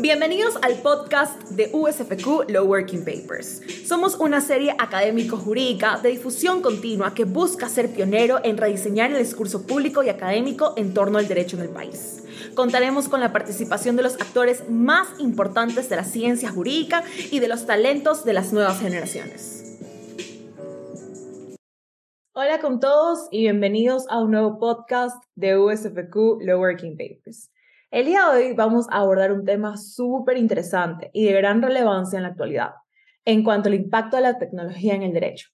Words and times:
Bienvenidos 0.00 0.56
al 0.62 0.74
podcast 0.82 1.50
de 1.50 1.70
USFQ 1.72 2.50
Law 2.50 2.66
Working 2.66 3.04
Papers. 3.04 3.60
Somos 3.86 4.16
una 4.16 4.40
serie 4.40 4.74
académico-jurídica 4.78 5.98
de 5.98 6.10
difusión 6.10 6.62
continua 6.62 7.14
que 7.14 7.24
busca 7.24 7.68
ser 7.68 7.92
pionero 7.92 8.40
en 8.42 8.56
rediseñar 8.56 9.12
el 9.12 9.18
discurso 9.18 9.66
público 9.66 10.02
y 10.02 10.08
académico 10.08 10.74
en 10.76 10.94
torno 10.94 11.18
al 11.18 11.28
derecho 11.28 11.56
en 11.56 11.62
el 11.62 11.68
país. 11.68 12.24
Contaremos 12.54 13.08
con 13.08 13.20
la 13.20 13.32
participación 13.32 13.96
de 13.96 14.02
los 14.02 14.14
actores 14.14 14.68
más 14.68 15.08
importantes 15.18 15.88
de 15.88 15.96
la 15.96 16.04
ciencia 16.04 16.50
jurídica 16.50 17.04
y 17.30 17.38
de 17.38 17.48
los 17.48 17.66
talentos 17.66 18.24
de 18.24 18.32
las 18.32 18.52
nuevas 18.52 18.80
generaciones. 18.80 19.78
Hola 22.32 22.58
con 22.60 22.80
todos 22.80 23.28
y 23.30 23.42
bienvenidos 23.42 24.06
a 24.10 24.20
un 24.20 24.32
nuevo 24.32 24.58
podcast 24.58 25.22
de 25.36 25.56
USFQ 25.56 26.40
Law 26.40 26.58
Working 26.58 26.96
Papers. 26.96 27.50
El 27.94 28.06
día 28.06 28.28
de 28.28 28.46
hoy 28.46 28.54
vamos 28.54 28.88
a 28.90 28.96
abordar 28.96 29.30
un 29.30 29.44
tema 29.44 29.76
súper 29.76 30.36
interesante 30.36 31.10
y 31.12 31.26
de 31.26 31.32
gran 31.32 31.62
relevancia 31.62 32.16
en 32.16 32.24
la 32.24 32.30
actualidad, 32.30 32.70
en 33.24 33.44
cuanto 33.44 33.68
al 33.68 33.76
impacto 33.76 34.16
de 34.16 34.24
la 34.24 34.36
tecnología 34.36 34.96
en 34.96 35.04
el 35.04 35.12
derecho. 35.12 35.50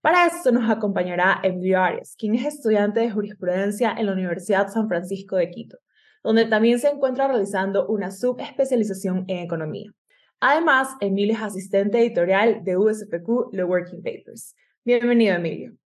Para 0.00 0.24
esto 0.24 0.52
nos 0.52 0.70
acompañará 0.70 1.40
Emilio 1.42 1.82
Arias, 1.82 2.16
quien 2.16 2.34
es 2.34 2.46
estudiante 2.46 3.00
de 3.00 3.10
jurisprudencia 3.10 3.92
en 3.92 4.06
la 4.06 4.12
Universidad 4.12 4.68
San 4.68 4.88
Francisco 4.88 5.36
de 5.36 5.50
Quito, 5.50 5.76
donde 6.24 6.46
también 6.46 6.78
se 6.78 6.88
encuentra 6.88 7.28
realizando 7.28 7.86
una 7.88 8.10
subespecialización 8.10 9.26
en 9.28 9.40
economía. 9.40 9.92
Además, 10.40 10.96
Emilio 11.02 11.34
es 11.34 11.42
asistente 11.42 11.98
editorial 11.98 12.64
de 12.64 12.78
USFQ 12.78 13.50
The 13.52 13.64
Working 13.64 14.02
Papers. 14.02 14.56
Bienvenido, 14.82 15.34
Emilio. 15.34 15.76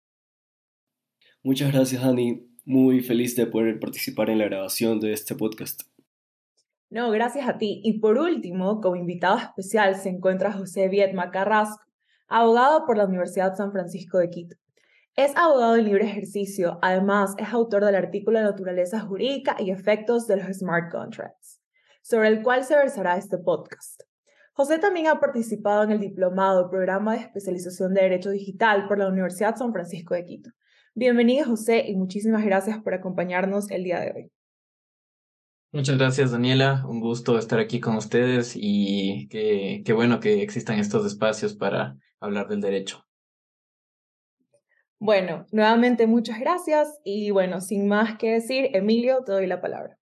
Muchas 1.43 1.73
gracias, 1.73 2.01
Dani. 2.01 2.47
Muy 2.63 3.01
feliz 3.01 3.35
de 3.35 3.45
poder 3.45 3.77
participar 3.81 4.29
en 4.29 4.37
la 4.37 4.45
grabación 4.45 5.01
de 5.01 5.11
este 5.11 5.35
podcast. 5.35 5.81
No, 6.89 7.11
gracias 7.11 7.49
a 7.49 7.57
ti. 7.57 7.81
Y 7.83 7.99
por 7.99 8.17
último, 8.17 8.79
como 8.79 8.95
invitado 8.95 9.37
especial 9.37 9.95
se 9.95 10.09
encuentra 10.09 10.53
José 10.53 10.87
Vietma 10.87 11.31
Carrasco, 11.31 11.83
abogado 12.29 12.85
por 12.85 12.97
la 12.97 13.05
Universidad 13.05 13.55
San 13.55 13.73
Francisco 13.73 14.17
de 14.19 14.29
Quito. 14.29 14.55
Es 15.15 15.35
abogado 15.35 15.75
en 15.75 15.85
libre 15.85 16.05
ejercicio, 16.05 16.79
además 16.81 17.33
es 17.39 17.49
autor 17.49 17.83
del 17.83 17.95
artículo 17.95 18.39
Naturaleza 18.39 18.99
Jurídica 19.01 19.57
y 19.59 19.71
Efectos 19.71 20.27
de 20.27 20.37
los 20.37 20.57
Smart 20.57 20.91
Contracts, 20.91 21.59
sobre 22.03 22.29
el 22.29 22.41
cual 22.41 22.63
se 22.63 22.75
versará 22.75 23.17
este 23.17 23.37
podcast. 23.37 24.03
José 24.53 24.79
también 24.79 25.07
ha 25.07 25.19
participado 25.19 25.83
en 25.83 25.91
el 25.91 25.99
diplomado 25.99 26.69
Programa 26.69 27.13
de 27.13 27.21
Especialización 27.21 27.93
de 27.93 28.01
Derecho 28.01 28.29
Digital 28.29 28.87
por 28.87 28.97
la 28.97 29.07
Universidad 29.07 29.55
San 29.55 29.73
Francisco 29.73 30.13
de 30.13 30.23
Quito. 30.23 30.51
Bienvenido 30.95 31.47
José 31.47 31.83
y 31.87 31.95
muchísimas 31.95 32.45
gracias 32.45 32.81
por 32.81 32.93
acompañarnos 32.93 33.69
el 33.71 33.83
día 33.83 33.99
de 33.99 34.11
hoy. 34.15 34.36
Muchas 35.73 35.97
gracias, 35.97 36.31
Daniela. 36.31 36.85
Un 36.87 37.01
gusto 37.01 37.37
estar 37.37 37.59
aquí 37.59 37.81
con 37.81 37.97
ustedes 37.97 38.53
y 38.55 39.27
qué, 39.27 39.93
bueno 39.93 40.21
que 40.21 40.41
existan 40.41 40.79
estos 40.79 41.05
espacios 41.05 41.55
para 41.55 41.97
hablar 42.21 42.47
del 42.47 42.61
derecho. 42.61 43.05
Bueno, 44.97 45.45
nuevamente 45.51 46.07
muchas 46.07 46.39
gracias 46.39 46.99
y 47.03 47.31
bueno, 47.31 47.59
sin 47.59 47.87
más 47.87 48.17
que 48.17 48.31
decir, 48.31 48.69
Emilio, 48.73 49.23
te 49.25 49.33
doy 49.33 49.45
la 49.45 49.59
palabra. 49.59 49.99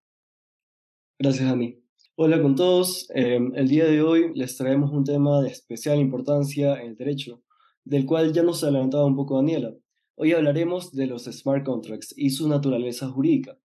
Gracias, 1.17 1.49
Dani. 1.49 1.81
Hola 2.15 2.41
con 2.41 2.55
todos. 2.55 3.09
Em, 3.15 3.51
el 3.55 3.67
día 3.67 3.85
de 3.85 4.03
hoy 4.03 4.31
les 4.35 4.55
traemos 4.55 4.91
un 4.91 5.03
tema 5.03 5.41
de 5.41 5.49
especial 5.49 5.97
importancia 5.97 6.79
en 6.79 6.89
el 6.89 6.95
derecho, 6.95 7.41
del 7.83 8.05
cual 8.05 8.31
ya 8.33 8.43
nos 8.43 8.63
adelantaba 8.63 9.05
un 9.05 9.15
poco 9.15 9.35
Daniela. 9.35 9.73
Hoy 10.15 10.31
hablaremos 10.31 10.91
de 10.91 11.07
los 11.07 11.25
smart 11.25 11.65
contracts 11.65 12.13
y 12.15 12.29
su 12.29 12.47
naturaleza 12.47 13.09
jurídica. 13.09 13.57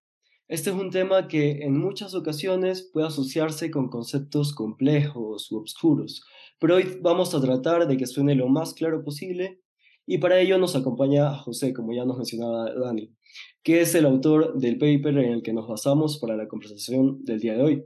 Este 0.51 0.71
es 0.71 0.77
un 0.77 0.91
tema 0.91 1.29
que 1.29 1.63
en 1.63 1.79
muchas 1.79 2.13
ocasiones 2.13 2.91
puede 2.93 3.07
asociarse 3.07 3.71
con 3.71 3.89
conceptos 3.89 4.53
complejos 4.53 5.53
u 5.53 5.59
obscuros, 5.59 6.25
pero 6.59 6.75
hoy 6.75 6.99
vamos 7.01 7.37
a 7.37 7.41
tratar 7.41 7.87
de 7.87 7.97
que 7.97 8.09
suene 8.09 8.35
lo 8.35 8.49
más 8.49 8.75
claro 8.75 9.05
posible 9.05 9.61
y 10.07 10.19
para 10.19 10.41
ello 10.41 10.59
nos 10.59 10.75
acompaña 10.75 11.37
José, 11.37 11.73
como 11.73 11.95
ya 11.95 12.05
nos 12.05 12.17
mencionaba 12.17 12.75
Dani, 12.75 13.15
que 13.63 13.81
es 13.81 13.95
el 13.95 14.07
autor 14.07 14.59
del 14.59 14.77
paper 14.77 15.19
en 15.19 15.35
el 15.35 15.43
que 15.45 15.53
nos 15.53 15.69
basamos 15.69 16.19
para 16.19 16.35
la 16.35 16.49
conversación 16.49 17.25
del 17.25 17.39
día 17.39 17.55
de 17.55 17.63
hoy. 17.63 17.85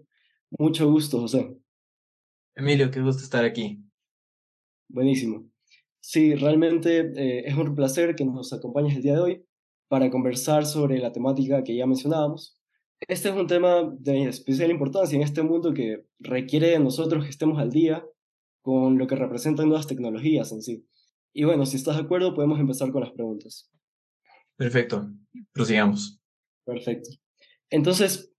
Mucho 0.59 0.91
gusto, 0.91 1.21
José. 1.21 1.59
Emilio, 2.57 2.91
qué 2.91 3.03
gusto 3.03 3.23
estar 3.23 3.45
aquí. 3.45 3.85
Buenísimo. 4.89 5.51
Sí, 6.01 6.35
realmente 6.35 7.13
eh, 7.15 7.45
es 7.45 7.55
un 7.59 7.75
placer 7.75 8.15
que 8.15 8.25
nos 8.25 8.55
acompañes 8.55 8.97
el 8.97 9.03
día 9.03 9.17
de 9.17 9.21
hoy 9.21 9.45
para 9.89 10.11
conversar 10.11 10.67
sobre 10.67 10.99
la 10.99 11.13
temática 11.13 11.63
que 11.63 11.77
ya 11.77 11.87
mencionábamos. 11.87 12.61
Este 13.01 13.29
es 13.29 13.35
un 13.35 13.47
tema 13.47 13.95
de 13.99 14.25
especial 14.25 14.71
importancia 14.71 15.17
en 15.17 15.23
este 15.23 15.43
mundo 15.43 15.75
que 15.75 16.07
requiere 16.19 16.69
de 16.69 16.79
nosotros 16.79 17.25
que 17.25 17.31
estemos 17.31 17.59
al 17.59 17.71
día 17.71 18.05
con 18.63 18.97
lo 18.97 19.07
que 19.07 19.17
representan 19.17 19.69
nuevas 19.69 19.87
tecnologías 19.87 20.53
en 20.53 20.63
sí. 20.63 20.87
Y 21.35 21.45
bueno, 21.45 21.67
si 21.67 21.77
estás 21.77 21.97
de 21.97 22.03
acuerdo, 22.03 22.35
podemos 22.35 22.59
empezar 22.59 22.91
con 22.93 23.03
las 23.03 23.13
preguntas. 23.13 23.71
Perfecto, 24.57 25.11
prosigamos. 25.53 26.21
Perfecto. 26.65 27.11
Entonces, 27.69 28.33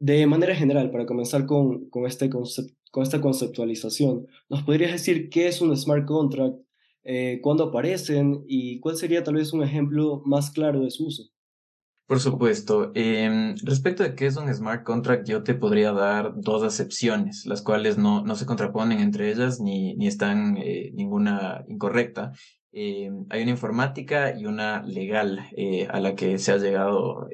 de 0.00 0.26
manera 0.26 0.56
general, 0.56 0.90
para 0.90 1.06
comenzar 1.06 1.46
con, 1.46 1.88
con, 1.90 2.06
este 2.06 2.30
con 2.30 3.02
esta 3.02 3.20
conceptualización, 3.20 4.26
¿nos 4.48 4.62
podrías 4.62 4.92
decir 4.92 5.28
qué 5.28 5.48
es 5.48 5.60
un 5.60 5.76
smart 5.76 6.06
contract 6.06 6.58
eh, 7.10 7.40
cuándo 7.40 7.64
aparecen 7.64 8.44
y 8.46 8.80
cuál 8.80 8.98
sería 8.98 9.24
tal 9.24 9.36
vez 9.36 9.54
un 9.54 9.62
ejemplo 9.62 10.20
más 10.26 10.50
claro 10.50 10.80
de 10.80 10.90
su 10.90 11.06
uso. 11.06 11.22
Por 12.06 12.20
supuesto. 12.20 12.92
Em, 12.94 13.56
respecto 13.64 14.02
de 14.02 14.14
qué 14.14 14.26
es 14.26 14.36
un 14.36 14.52
smart 14.52 14.84
contract, 14.84 15.26
yo 15.26 15.42
te 15.42 15.54
podría 15.54 15.92
dar 15.92 16.34
dos 16.36 16.62
acepciones, 16.62 17.46
las 17.46 17.62
cuales 17.62 17.96
no, 17.96 18.22
no 18.26 18.34
se 18.34 18.44
contraponen 18.44 19.00
entre 19.00 19.30
ellas 19.30 19.58
ni, 19.58 19.94
ni 19.96 20.06
están 20.06 20.58
eh, 20.58 20.90
ninguna 20.92 21.64
incorrecta. 21.66 22.32
Em, 22.72 23.24
hay 23.30 23.40
una 23.40 23.52
informática 23.52 24.38
y 24.38 24.44
una 24.44 24.82
legal 24.82 25.48
eh, 25.56 25.88
a 25.90 26.00
la 26.00 26.14
que 26.14 26.36
se 26.36 26.52
ha 26.52 26.58
llegado 26.58 27.26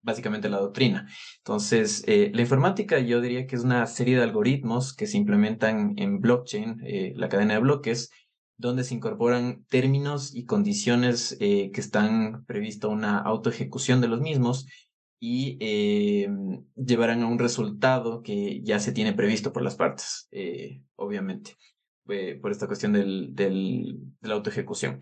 básicamente 0.00 0.48
la 0.48 0.60
doctrina. 0.60 1.06
Entonces, 1.44 2.04
la 2.06 2.40
informática 2.40 2.98
yo 3.00 3.20
diría 3.20 3.46
que 3.46 3.56
es 3.56 3.64
una 3.64 3.84
serie 3.84 4.16
de 4.16 4.22
algoritmos 4.22 4.94
que 4.94 5.06
se 5.06 5.18
implementan 5.18 5.92
en 5.98 6.20
blockchain, 6.20 6.80
la 7.16 7.28
cadena 7.28 7.54
de 7.54 7.60
bloques, 7.60 8.10
donde 8.58 8.82
se 8.84 8.94
incorporan 8.94 9.64
términos 9.68 10.34
y 10.34 10.44
condiciones 10.44 11.36
eh, 11.40 11.70
que 11.72 11.80
están 11.80 12.44
previsto 12.44 12.90
una 12.90 13.18
autoejecución 13.18 14.00
de 14.00 14.08
los 14.08 14.20
mismos 14.20 14.66
y 15.20 15.56
eh, 15.60 16.28
llevarán 16.74 17.22
a 17.22 17.28
un 17.28 17.38
resultado 17.38 18.22
que 18.22 18.60
ya 18.62 18.80
se 18.80 18.92
tiene 18.92 19.12
previsto 19.12 19.52
por 19.52 19.62
las 19.62 19.76
partes, 19.76 20.28
eh, 20.32 20.82
obviamente, 20.96 21.56
por 22.04 22.50
esta 22.50 22.66
cuestión 22.66 22.92
del, 22.92 23.34
del, 23.34 23.96
de 24.20 24.28
la 24.28 24.34
autoejecución. 24.34 25.00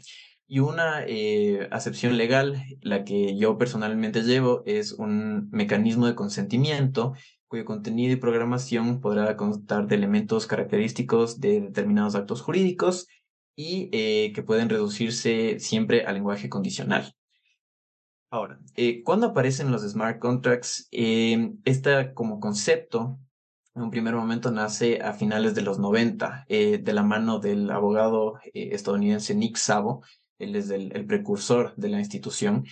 Y 0.49 0.61
una 0.61 1.05
acepción 1.71 2.17
legal, 2.17 2.63
la 2.81 3.05
que 3.05 3.37
yo 3.37 3.59
personalmente 3.59 4.23
llevo, 4.23 4.63
es 4.65 4.93
un 4.93 5.49
mecanismo 5.51 6.07
de 6.07 6.15
consentimiento 6.15 7.15
cuyo 7.49 7.65
contenido 7.65 8.13
y 8.13 8.17
programación 8.17 9.01
podrá 9.01 9.37
constar 9.37 9.87
de 9.87 9.97
elementos 9.97 10.47
característicos 10.47 11.41
de 11.41 11.61
determinados 11.61 12.15
actos 12.15 12.43
jurídicos 12.43 13.07
y 13.57 13.89
eh, 13.93 14.33
que 14.35 14.43
pueden 14.43 14.69
reducirse 14.69 15.59
siempre 15.59 16.05
al 16.05 16.15
lenguaje 16.15 16.49
condicional. 16.49 17.15
Ahora, 18.31 18.61
eh, 18.75 19.03
cuando 19.03 19.29
aparecen 19.29 19.73
los 19.73 19.83
smart 19.83 20.19
contracts, 20.19 20.89
eh, 20.93 21.53
este 21.65 22.13
como 22.13 22.39
concepto 22.39 23.19
en 23.75 23.83
un 23.83 23.91
primer 23.91 24.15
momento 24.15 24.51
nace 24.51 25.01
a 25.01 25.13
finales 25.13 25.55
de 25.55 25.63
los 25.63 25.79
90 25.79 26.47
de 26.49 26.93
la 26.95 27.03
mano 27.03 27.41
del 27.41 27.71
abogado 27.71 28.39
estadounidense 28.55 29.35
Nick 29.35 29.57
Szabo, 29.57 30.03
él 30.39 30.57
es 30.57 30.71
el 30.71 31.05
precursor 31.05 31.75
de 31.77 31.91
la 31.91 31.99
institución, 31.99 32.65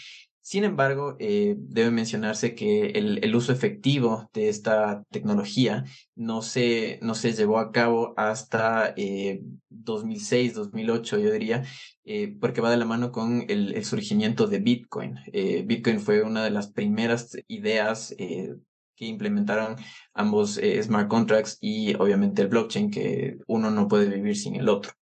sin 0.44 0.64
embargo, 0.64 1.16
eh, 1.20 1.54
debe 1.56 1.90
mencionarse 1.90 2.54
que 2.54 2.88
el, 2.88 3.34
uso 3.34 3.50
efectivo 3.50 4.28
de 4.34 4.50
esta 4.50 5.02
tecnología 5.10 5.84
no 6.16 6.42
se, 6.42 6.98
no 7.00 7.14
se 7.14 7.32
llevó 7.32 7.58
a 7.58 7.72
cabo 7.72 8.12
hasta 8.18 8.92
eh, 8.98 9.40
2006, 9.70 10.52
2008, 10.52 11.18
yo 11.18 11.32
diría, 11.32 11.64
eh, 12.04 12.36
porque 12.38 12.60
va 12.60 12.70
de 12.70 12.76
la 12.76 12.84
mano 12.84 13.10
con 13.10 13.46
el, 13.48 13.82
surgimiento 13.86 14.46
de 14.46 14.58
Bitcoin. 14.58 15.18
Eh, 15.32 15.62
Bitcoin 15.66 15.98
fue 15.98 16.20
una 16.22 16.44
de 16.44 16.50
las 16.50 16.70
primeras 16.70 17.38
ideas 17.48 18.14
que 18.14 19.06
implementaron 19.06 19.76
ambos 20.12 20.60
smart 20.82 21.08
contracts 21.08 21.56
y 21.62 21.94
obviamente 21.94 22.42
el 22.42 22.48
blockchain, 22.48 22.90
que 22.90 23.38
uno 23.46 23.70
no 23.70 23.88
puede 23.88 24.10
vivir 24.10 24.36
sin 24.36 24.56
el 24.56 24.68
otro. 24.68 24.92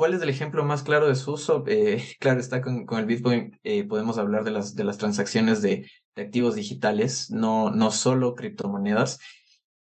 ¿Cuál 0.00 0.14
es 0.14 0.22
el 0.22 0.30
ejemplo 0.30 0.64
más 0.64 0.82
claro 0.82 1.08
de 1.08 1.14
su 1.14 1.32
uso? 1.32 1.62
Eh, 1.66 2.02
claro, 2.20 2.40
está 2.40 2.62
con, 2.62 2.86
el 2.88 3.04
Bitcoin, 3.04 3.60
eh, 3.64 3.84
podemos 3.84 4.16
hablar 4.16 4.44
de 4.44 4.50
las, 4.50 4.96
transacciones 4.96 5.60
de, 5.60 5.90
activos 6.16 6.54
digitales, 6.54 7.30
no, 7.30 7.70
no 7.70 7.90
solo 7.90 8.34
criptomonedas, 8.34 9.18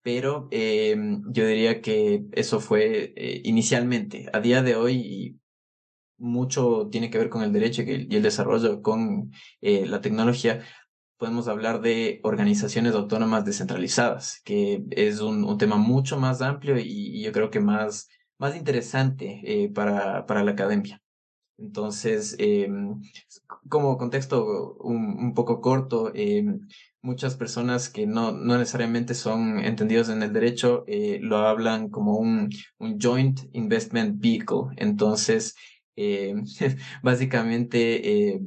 pero 0.04 0.50
eh, 0.52 0.96
yo 1.32 1.48
diría 1.48 1.82
que 1.82 2.26
eso 2.34 2.60
fue 2.60 3.16
inicialmente. 3.44 4.30
A 4.34 4.40
día 4.40 4.62
de 4.62 4.76
hoy, 4.76 5.40
mucho 6.20 6.90
tiene 6.92 7.10
que 7.10 7.18
ver 7.18 7.30
con 7.30 7.42
el 7.42 7.52
derecho 7.52 7.82
y 7.82 8.16
el 8.16 8.22
desarrollo 8.22 8.84
con 8.84 9.32
la 9.62 10.00
tecnología, 10.00 10.64
podemos 11.18 11.48
hablar 11.48 11.82
de 11.82 12.20
organizaciones 12.22 12.94
autónomas 12.94 13.46
descentralizadas, 13.46 14.42
que 14.46 14.84
es 14.92 15.22
un, 15.22 15.58
tema 15.58 15.78
mucho 15.78 16.20
más 16.20 16.44
amplio 16.44 16.78
y, 16.78 17.24
yo 17.24 17.32
creo 17.32 17.50
que 17.50 17.60
más, 17.60 18.10
más 18.44 18.58
interesante 18.58 19.40
eh, 19.46 19.70
para, 19.70 20.26
para 20.26 20.44
la 20.44 20.52
academia. 20.52 21.02
Entonces, 21.58 22.36
em, 22.40 23.00
como 23.70 23.98
contexto 23.98 24.76
un, 24.82 25.34
poco 25.34 25.62
corto, 25.62 26.12
em, 26.14 26.60
muchas 27.02 27.36
personas 27.38 27.90
que 27.90 28.06
no, 28.06 28.34
no, 28.34 28.58
necesariamente 28.58 29.14
son 29.14 29.60
entendidos 29.60 30.10
en 30.10 30.24
el 30.24 30.34
derecho 30.34 30.84
eh, 30.88 31.20
lo 31.22 31.38
hablan 31.38 31.90
como 31.90 32.18
un, 32.18 32.50
un, 32.80 33.00
joint 33.00 33.40
investment 33.54 34.20
vehicle. 34.20 34.64
Entonces, 34.76 35.56
básicamente, 37.04 37.80
eh, 38.34 38.42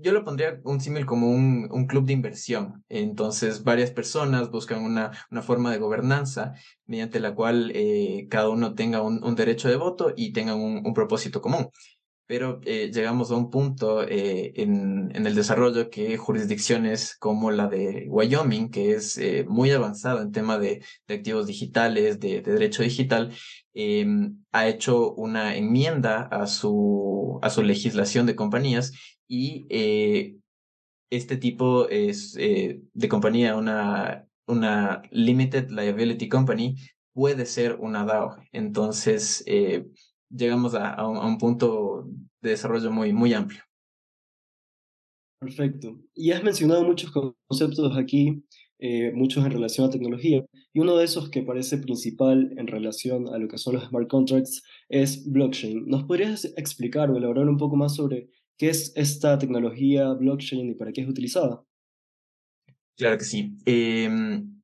yo 0.00 0.12
lo 0.12 0.24
pondría 0.24 0.60
un 0.64 0.80
símil 0.80 1.06
como 1.06 1.30
un, 1.30 1.68
un, 1.70 1.86
club 1.86 2.06
de 2.06 2.12
inversión. 2.12 2.84
Entonces, 2.88 3.64
varias 3.64 3.90
personas 3.90 4.50
buscan 4.50 4.82
una, 4.84 5.12
una 5.30 5.42
forma 5.42 5.72
de 5.72 5.78
gobernanza 5.78 6.54
mediante 6.86 7.20
la 7.20 7.34
cual 7.34 7.72
eh, 7.74 8.26
cada 8.30 8.48
uno 8.48 8.74
tenga 8.74 9.02
un, 9.02 9.34
derecho 9.34 9.68
de 9.68 9.76
voto 9.76 10.12
y 10.16 10.32
tenga 10.32 10.54
un, 10.54 10.86
un 10.86 10.94
propósito 10.94 11.40
común 11.40 11.70
pero 12.28 12.60
eh, 12.64 12.90
llegamos 12.92 13.30
a 13.30 13.36
un 13.36 13.50
punto 13.50 14.02
eh, 14.02 14.52
en, 14.56 15.10
en, 15.16 15.26
el 15.26 15.34
desarrollo 15.34 15.88
que 15.88 16.18
jurisdicciones 16.18 17.16
como 17.16 17.50
la 17.50 17.68
de 17.68 18.06
Wyoming, 18.10 18.70
que 18.70 18.92
es 18.92 19.16
eh, 19.16 19.46
muy 19.48 19.70
avanzada 19.70 20.20
en 20.20 20.30
tema 20.30 20.58
de, 20.58 20.84
de 21.08 21.14
activos 21.14 21.46
digitales, 21.46 22.20
de, 22.20 22.42
de 22.42 22.52
derecho 22.52 22.82
digital, 22.82 23.32
em, 23.72 24.44
ha 24.52 24.68
hecho 24.68 25.14
una 25.14 25.56
enmienda 25.56 26.28
a 26.30 26.46
su, 26.46 27.38
a 27.40 27.48
su 27.48 27.62
legislación 27.62 28.26
de 28.26 28.36
compañías 28.36 28.92
y 29.28 30.40
este 31.10 31.36
tipo 31.36 31.88
es, 31.88 32.34
de 32.34 33.08
compañía, 33.08 33.56
una, 33.56 34.26
una 34.46 35.02
Limited 35.10 35.70
Liability 35.70 36.28
Company, 36.28 36.76
puede 37.12 37.46
ser 37.46 37.76
una 37.80 38.04
DAO. 38.04 38.36
Entonces, 38.52 39.44
llegamos 40.30 40.74
a, 40.74 41.06
un, 41.06 41.38
punto 41.38 42.08
de 42.40 42.50
desarrollo 42.50 42.90
muy, 42.90 43.12
muy 43.12 43.32
amplio. 43.32 43.62
Perfecto. 45.40 46.00
Y 46.14 46.32
has 46.32 46.42
mencionado 46.42 46.84
muchos 46.84 47.12
conceptos 47.12 47.96
aquí, 47.96 48.42
eh, 48.80 49.12
muchos 49.14 49.44
en 49.44 49.52
relación 49.52 49.86
a 49.86 49.90
tecnología, 49.90 50.44
y 50.72 50.80
uno 50.80 50.96
de 50.96 51.04
esos 51.04 51.30
que 51.30 51.42
parece 51.42 51.78
principal 51.78 52.52
en 52.56 52.66
relación 52.66 53.28
a 53.28 53.38
lo 53.38 53.48
que 53.48 53.58
son 53.58 53.74
los 53.74 53.84
smart 53.84 54.08
contracts 54.08 54.62
es 54.88 55.30
blockchain. 55.30 55.86
¿Nos 55.86 56.04
podrías 56.04 56.44
explicar 56.56 57.10
o 57.10 57.16
elaborar 57.16 57.48
un 57.48 57.56
poco 57.56 57.76
más 57.76 57.94
sobre 57.94 58.30
qué 58.58 58.70
es 58.70 58.92
esta 58.96 59.38
tecnología 59.38 60.12
blockchain 60.12 60.70
y 60.70 60.74
para 60.74 60.92
qué 60.92 61.02
es 61.02 61.08
utilizada? 61.08 61.62
Claro 62.96 63.16
que 63.16 63.24
sí. 63.24 63.56
Em, 63.64 64.60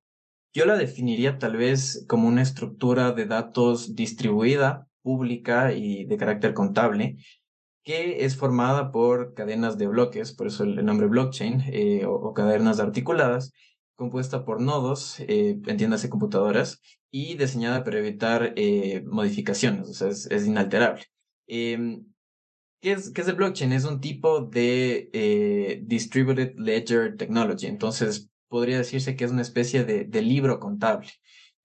yo 0.52 0.66
la 0.66 0.76
definiría 0.76 1.38
tal 1.38 1.56
vez 1.56 2.04
como 2.08 2.28
una 2.28 2.42
estructura 2.42 3.12
de 3.12 3.26
datos 3.26 3.94
distribuida 3.94 4.88
pública 5.02 5.72
y 5.72 6.04
de 6.04 6.16
carácter 6.16 6.54
contable, 6.54 7.16
que 7.84 8.24
es 8.24 8.36
formada 8.36 8.90
por 8.90 9.34
cadenas 9.34 9.78
de 9.78 9.86
bloques, 9.86 10.32
por 10.32 10.48
eso 10.48 10.64
el, 10.64 10.84
nombre 10.84 11.06
blockchain, 11.06 11.62
eh, 11.68 12.04
o, 12.06 12.32
cadenas 12.32 12.80
articuladas, 12.80 13.52
compuesta 13.94 14.44
por 14.44 14.60
nodos, 14.60 15.20
eh, 15.20 15.60
entiéndase 15.66 16.08
computadoras, 16.08 16.80
y 17.10 17.36
diseñada 17.36 17.84
para 17.84 17.98
evitar 17.98 18.54
eh, 18.56 19.04
modificaciones, 19.06 19.88
o 19.88 19.94
sea, 19.94 20.08
es, 20.08 20.46
inalterable. 20.46 21.04
¿Qué, 22.84 22.92
es, 22.92 23.10
¿Qué 23.10 23.22
es 23.22 23.28
el 23.28 23.34
blockchain? 23.34 23.72
Es 23.72 23.86
un 23.86 24.00
tipo 24.00 24.42
de 24.42 25.08
eh, 25.14 25.80
Distributed 25.84 26.54
Ledger 26.58 27.16
Technology, 27.16 27.66
entonces 27.66 28.28
podría 28.48 28.76
decirse 28.76 29.16
que 29.16 29.24
es 29.24 29.30
una 29.30 29.40
especie 29.40 29.84
de, 29.84 30.04
de 30.04 30.22
libro 30.22 30.60
contable, 30.60 31.08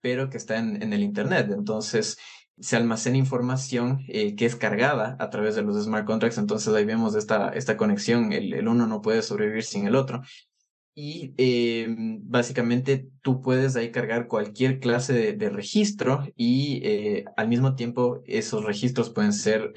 pero 0.00 0.30
que 0.30 0.38
está 0.38 0.56
en, 0.56 0.82
en 0.82 0.94
el 0.94 1.02
Internet. 1.02 1.50
Entonces, 1.52 2.16
se 2.58 2.76
almacena 2.76 3.18
información 3.18 4.00
eh, 4.08 4.34
que 4.34 4.46
es 4.46 4.56
cargada 4.56 5.16
a 5.20 5.28
través 5.28 5.54
de 5.56 5.62
los 5.62 5.82
smart 5.84 6.06
contracts. 6.06 6.38
Entonces 6.38 6.72
ahí 6.72 6.86
vemos 6.86 7.14
esta, 7.14 7.50
esta 7.50 7.76
conexión, 7.76 8.32
el, 8.32 8.54
el 8.54 8.66
uno 8.66 8.86
no 8.86 9.02
puede 9.02 9.20
sobrevivir 9.20 9.64
sin 9.64 9.86
el 9.86 9.96
otro. 9.96 10.22
Y 11.02 11.32
eh, 11.38 11.86
básicamente 11.88 13.08
tú 13.22 13.40
puedes 13.40 13.74
ahí 13.76 13.90
cargar 13.90 14.28
cualquier 14.28 14.80
clase 14.80 15.32
de, 15.32 15.48
registro 15.48 16.26
y 16.36 16.80
eh, 16.84 17.24
al 17.36 17.48
mismo 17.48 17.74
tiempo 17.74 18.22
esos 18.26 18.64
registros 18.64 19.08
pueden 19.08 19.32
ser 19.32 19.72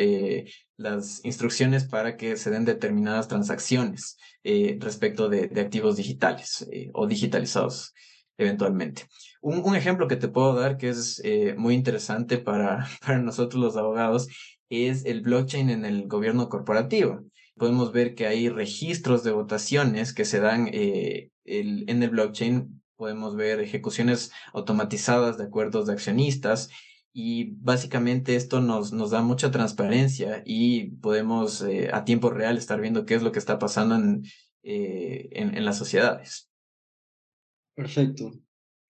las 0.76 1.24
instrucciones 1.24 1.86
para 1.86 2.18
que 2.18 2.36
se 2.36 2.50
den 2.50 2.66
determinadas 2.66 3.30
transacciones 3.30 4.18
respecto 4.80 5.30
de, 5.30 5.50
activos 5.62 5.96
digitales 5.96 6.68
o 6.94 7.08
digitalizados 7.08 7.94
eventualmente. 8.38 9.04
Un, 9.42 9.76
ejemplo 9.76 10.08
que 10.08 10.16
te 10.16 10.28
puedo 10.28 10.56
dar 10.56 10.78
que 10.78 10.90
es 10.90 11.22
eh, 11.24 11.56
muy 11.58 11.76
interesante 11.76 12.38
para, 12.38 12.88
para 13.06 13.20
nosotros 13.20 13.62
los 13.62 13.78
abogados 13.78 14.28
es 14.70 15.06
el 15.06 15.22
blockchain 15.22 15.70
en 15.70 15.86
el 15.86 16.08
gobierno 16.08 16.50
corporativo. 16.50 17.22
Podemos 17.56 17.92
ver 17.92 18.16
que 18.16 18.28
hay 18.28 18.50
registros 18.50 19.24
de 19.24 19.32
votaciones 19.32 20.14
que 20.14 20.26
se 20.26 20.40
dan 20.40 20.70
eh, 20.72 21.32
en 21.46 22.04
el 22.04 22.10
blockchain. 22.10 22.82
Podemos 22.96 23.36
ver 23.36 23.60
ejecuciones 23.60 24.32
automatizadas 24.54 25.38
de 25.38 25.46
acuerdos 25.46 25.88
de 25.88 25.94
accionistas 25.94 26.70
y 27.12 27.56
básicamente 27.58 28.36
esto 28.36 28.60
nos, 28.60 28.92
nos 28.92 29.12
da 29.12 29.22
mucha 29.22 29.52
transparencia 29.52 30.42
y 30.46 30.92
podemos 30.98 31.62
eh, 31.62 31.90
a 31.94 32.06
tiempo 32.06 32.32
real 32.32 32.58
estar 32.58 32.82
viendo 32.82 33.06
qué 33.06 33.16
es 33.16 33.24
lo 33.24 33.32
que 33.32 33.40
está 33.40 33.60
pasando 33.60 33.96
en, 33.96 34.24
en, 34.64 35.56
en 35.56 35.66
las 35.66 35.78
sociedades. 35.78 36.50
Perfecto. 37.76 38.32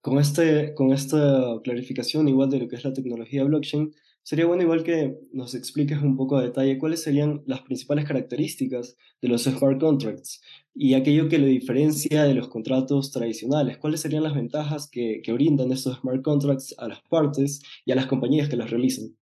Con, 0.00 0.19
este, 0.19 0.75
con 0.75 0.93
esta 0.93 1.60
clarificación 1.62 2.28
igual 2.28 2.50
de 2.50 2.60
lo 2.60 2.69
que 2.69 2.76
es 2.76 2.84
la 2.84 2.93
tecnología 2.93 3.44
blockchain, 3.44 3.93
sería 4.29 4.45
bueno 4.45 4.63
igual 4.63 4.85
que 4.85 5.17
nos 5.33 5.55
expliques 5.55 6.03
un 6.03 6.15
poco 6.15 6.37
a 6.37 6.43
detalle 6.43 6.77
cuáles 6.77 7.03
serían 7.03 7.43
las 7.47 7.63
principales 7.63 8.05
características 8.05 8.95
de 9.23 9.29
los 9.29 9.45
smart 9.45 9.81
contracts 9.81 10.43
y 10.75 10.93
aquello 10.93 11.31
que 11.31 11.39
le 11.39 11.47
diferencia 11.47 12.25
de 12.25 12.35
los 12.35 12.49
contratos 12.49 13.11
tradicionales. 13.11 13.79
¿Cuáles 13.79 14.03
serían 14.03 14.25
las 14.25 14.35
ventajas 14.35 14.87
que, 14.91 15.23
que 15.25 15.33
brindan 15.33 15.73
estos 15.73 16.01
smart 16.01 16.21
contracts 16.21 16.75
a 16.77 16.89
las 16.89 17.01
partes 17.09 17.63
y 17.87 17.93
a 17.93 17.95
las 17.95 18.05
compañías 18.05 18.51
que 18.51 18.57
los 18.57 18.69
realizan? 18.69 19.17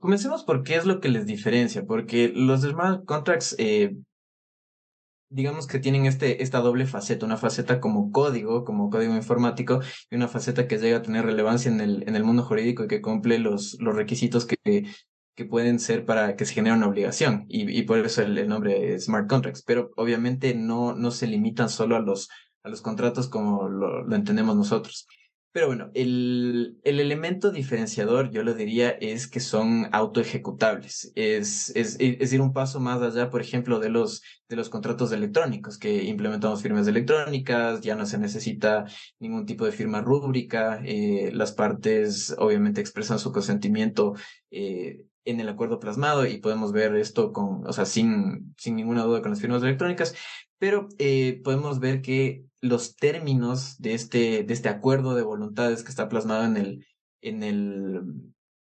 Comencemos 0.00 0.42
por 0.42 0.64
qué 0.64 0.74
es 0.74 0.84
lo 0.84 1.00
que 1.00 1.10
les 1.10 1.24
diferencia, 1.24 1.86
porque 1.86 2.32
los 2.34 2.62
smart 2.62 3.04
contracts 3.04 3.54
eh, 3.60 3.96
digamos 5.28 5.66
que 5.66 5.78
tienen 5.78 6.06
este, 6.06 6.42
esta 6.42 6.60
doble 6.60 6.86
faceta, 6.86 7.26
una 7.26 7.36
faceta 7.36 7.80
como 7.80 8.10
código, 8.10 8.64
como 8.64 8.90
código 8.90 9.14
informático, 9.14 9.80
y 10.10 10.16
una 10.16 10.28
faceta 10.28 10.68
que 10.68 10.78
llega 10.78 10.98
a 10.98 11.02
tener 11.02 11.24
relevancia 11.24 11.70
en 11.70 11.80
el, 11.80 12.04
en 12.08 12.16
el 12.16 12.24
mundo 12.24 12.42
jurídico 12.44 12.84
y 12.84 12.88
que 12.88 13.02
cumple 13.02 13.38
los, 13.38 13.76
los 13.80 13.96
requisitos 13.96 14.46
que, 14.46 14.86
que 15.34 15.44
pueden 15.44 15.78
ser 15.80 16.04
para 16.04 16.36
que 16.36 16.44
se 16.44 16.54
genere 16.54 16.76
una 16.76 16.88
obligación. 16.88 17.46
Y, 17.48 17.70
y 17.70 17.82
por 17.82 17.98
eso 17.98 18.22
el, 18.22 18.48
nombre 18.48 18.98
smart 19.00 19.28
contracts. 19.28 19.62
Pero 19.62 19.90
obviamente 19.96 20.54
no, 20.54 20.94
no 20.94 21.10
se 21.10 21.26
limitan 21.26 21.68
solo 21.68 21.96
a 21.96 22.00
los, 22.00 22.28
a 22.62 22.68
los 22.68 22.82
contratos 22.82 23.28
como 23.28 23.68
lo 23.68 24.14
entendemos 24.14 24.56
nosotros. 24.56 25.06
Pero 25.54 25.68
bueno, 25.68 25.92
el, 25.94 26.80
el, 26.82 26.98
elemento 26.98 27.52
diferenciador, 27.52 28.32
yo 28.32 28.42
lo 28.42 28.54
diría, 28.54 28.90
es 28.90 29.28
que 29.28 29.38
son 29.38 29.86
autoejecutables. 29.92 31.12
Es, 31.14 31.70
es, 31.76 31.96
es, 32.00 32.32
ir 32.32 32.40
un 32.40 32.52
paso 32.52 32.80
más 32.80 33.00
allá, 33.00 33.30
por 33.30 33.40
ejemplo, 33.40 33.78
de 33.78 33.88
los, 33.88 34.20
de 34.48 34.56
los 34.56 34.68
contratos 34.68 35.12
electrónicos, 35.12 35.78
que 35.78 36.02
implementamos 36.02 36.60
firmas 36.60 36.88
electrónicas, 36.88 37.82
ya 37.82 37.94
no 37.94 38.04
se 38.04 38.18
necesita 38.18 38.86
ningún 39.20 39.46
tipo 39.46 39.64
de 39.64 39.70
firma 39.70 40.00
rúbrica, 40.00 40.82
eh, 40.84 41.30
las 41.32 41.52
partes 41.52 42.34
obviamente 42.36 42.80
expresan 42.80 43.20
su 43.20 43.30
consentimiento 43.30 44.14
eh, 44.50 45.04
en 45.24 45.38
el 45.38 45.48
acuerdo 45.48 45.78
plasmado 45.78 46.26
y 46.26 46.38
podemos 46.38 46.72
ver 46.72 46.96
esto 46.96 47.32
con, 47.32 47.64
o 47.64 47.72
sea, 47.72 47.86
sin, 47.86 48.56
sin 48.58 48.74
ninguna 48.74 49.04
duda 49.04 49.22
con 49.22 49.30
las 49.30 49.40
firmas 49.40 49.62
electrónicas, 49.62 50.16
pero 50.58 50.88
eh, 50.98 51.40
podemos 51.44 51.78
ver 51.78 52.02
que 52.02 52.44
los 52.64 52.96
términos 52.96 53.76
de 53.78 53.92
este, 53.92 54.42
de 54.42 54.54
este 54.54 54.70
acuerdo 54.70 55.14
de 55.14 55.22
voluntades 55.22 55.82
que 55.82 55.90
está 55.90 56.08
plasmado 56.08 56.44
en 56.44 56.56
el, 56.56 56.86
en 57.20 57.42
el, 57.42 58.00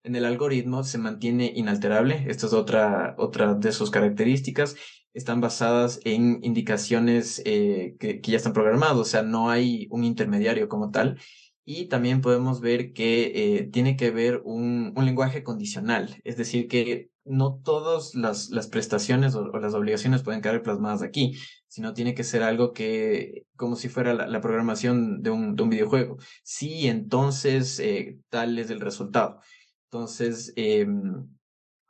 en 0.03 0.15
el 0.15 0.25
algoritmo 0.25 0.83
se 0.83 0.99
mantiene 0.99 1.51
inalterable. 1.55 2.23
Esta 2.27 2.45
es 2.45 2.53
otra, 2.53 3.15
otra 3.17 3.55
de 3.55 3.71
sus 3.71 3.89
características. 3.89 4.75
Están 5.15 5.41
basadas 5.41 5.99
en 6.05 6.39
indicaciones 6.43 7.41
eh, 7.45 7.95
que, 7.99 8.21
ya 8.21 8.37
están 8.37 8.53
programadas, 8.53 8.97
o 8.97 9.05
sea, 9.05 9.23
no 9.23 9.49
hay 9.49 9.87
un 9.89 10.03
intermediario 10.03 10.69
como 10.69 10.91
tal. 10.91 11.19
Y 11.65 11.87
también 11.87 12.21
podemos 12.21 12.61
ver 12.61 12.93
que 12.93 13.31
eh, 13.57 13.63
tiene 13.71 13.97
que 13.97 14.11
ver 14.11 14.41
un, 14.45 14.93
un 14.95 15.05
lenguaje 15.05 15.43
condicional, 15.43 16.21
es 16.23 16.37
decir, 16.37 16.67
que 16.67 17.09
no 17.29 17.61
todas 17.63 18.15
las, 18.15 18.49
las 18.49 18.67
prestaciones 18.67 19.35
o, 19.35 19.45
las 19.59 19.73
obligaciones 19.73 20.23
pueden 20.23 20.41
quedar 20.41 20.61
plasmadas 20.63 21.03
aquí, 21.03 21.37
sino 21.67 21.93
tiene 21.93 22.15
que 22.15 22.23
ser 22.23 22.43
algo 22.43 22.73
que, 22.73 23.45
como 23.55 23.75
si 23.75 23.87
fuera 23.87 24.13
la, 24.13 24.41
programación 24.41 25.21
de 25.21 25.29
un, 25.29 25.55
de 25.55 25.63
un, 25.63 25.69
videojuego. 25.69 26.17
Sí, 26.43 26.87
entonces 26.87 27.79
eh, 27.79 28.19
tal 28.29 28.57
es 28.57 28.69
el 28.71 28.81
resultado. 28.81 29.39
Entonces, 29.85 30.53
eh, 30.55 30.87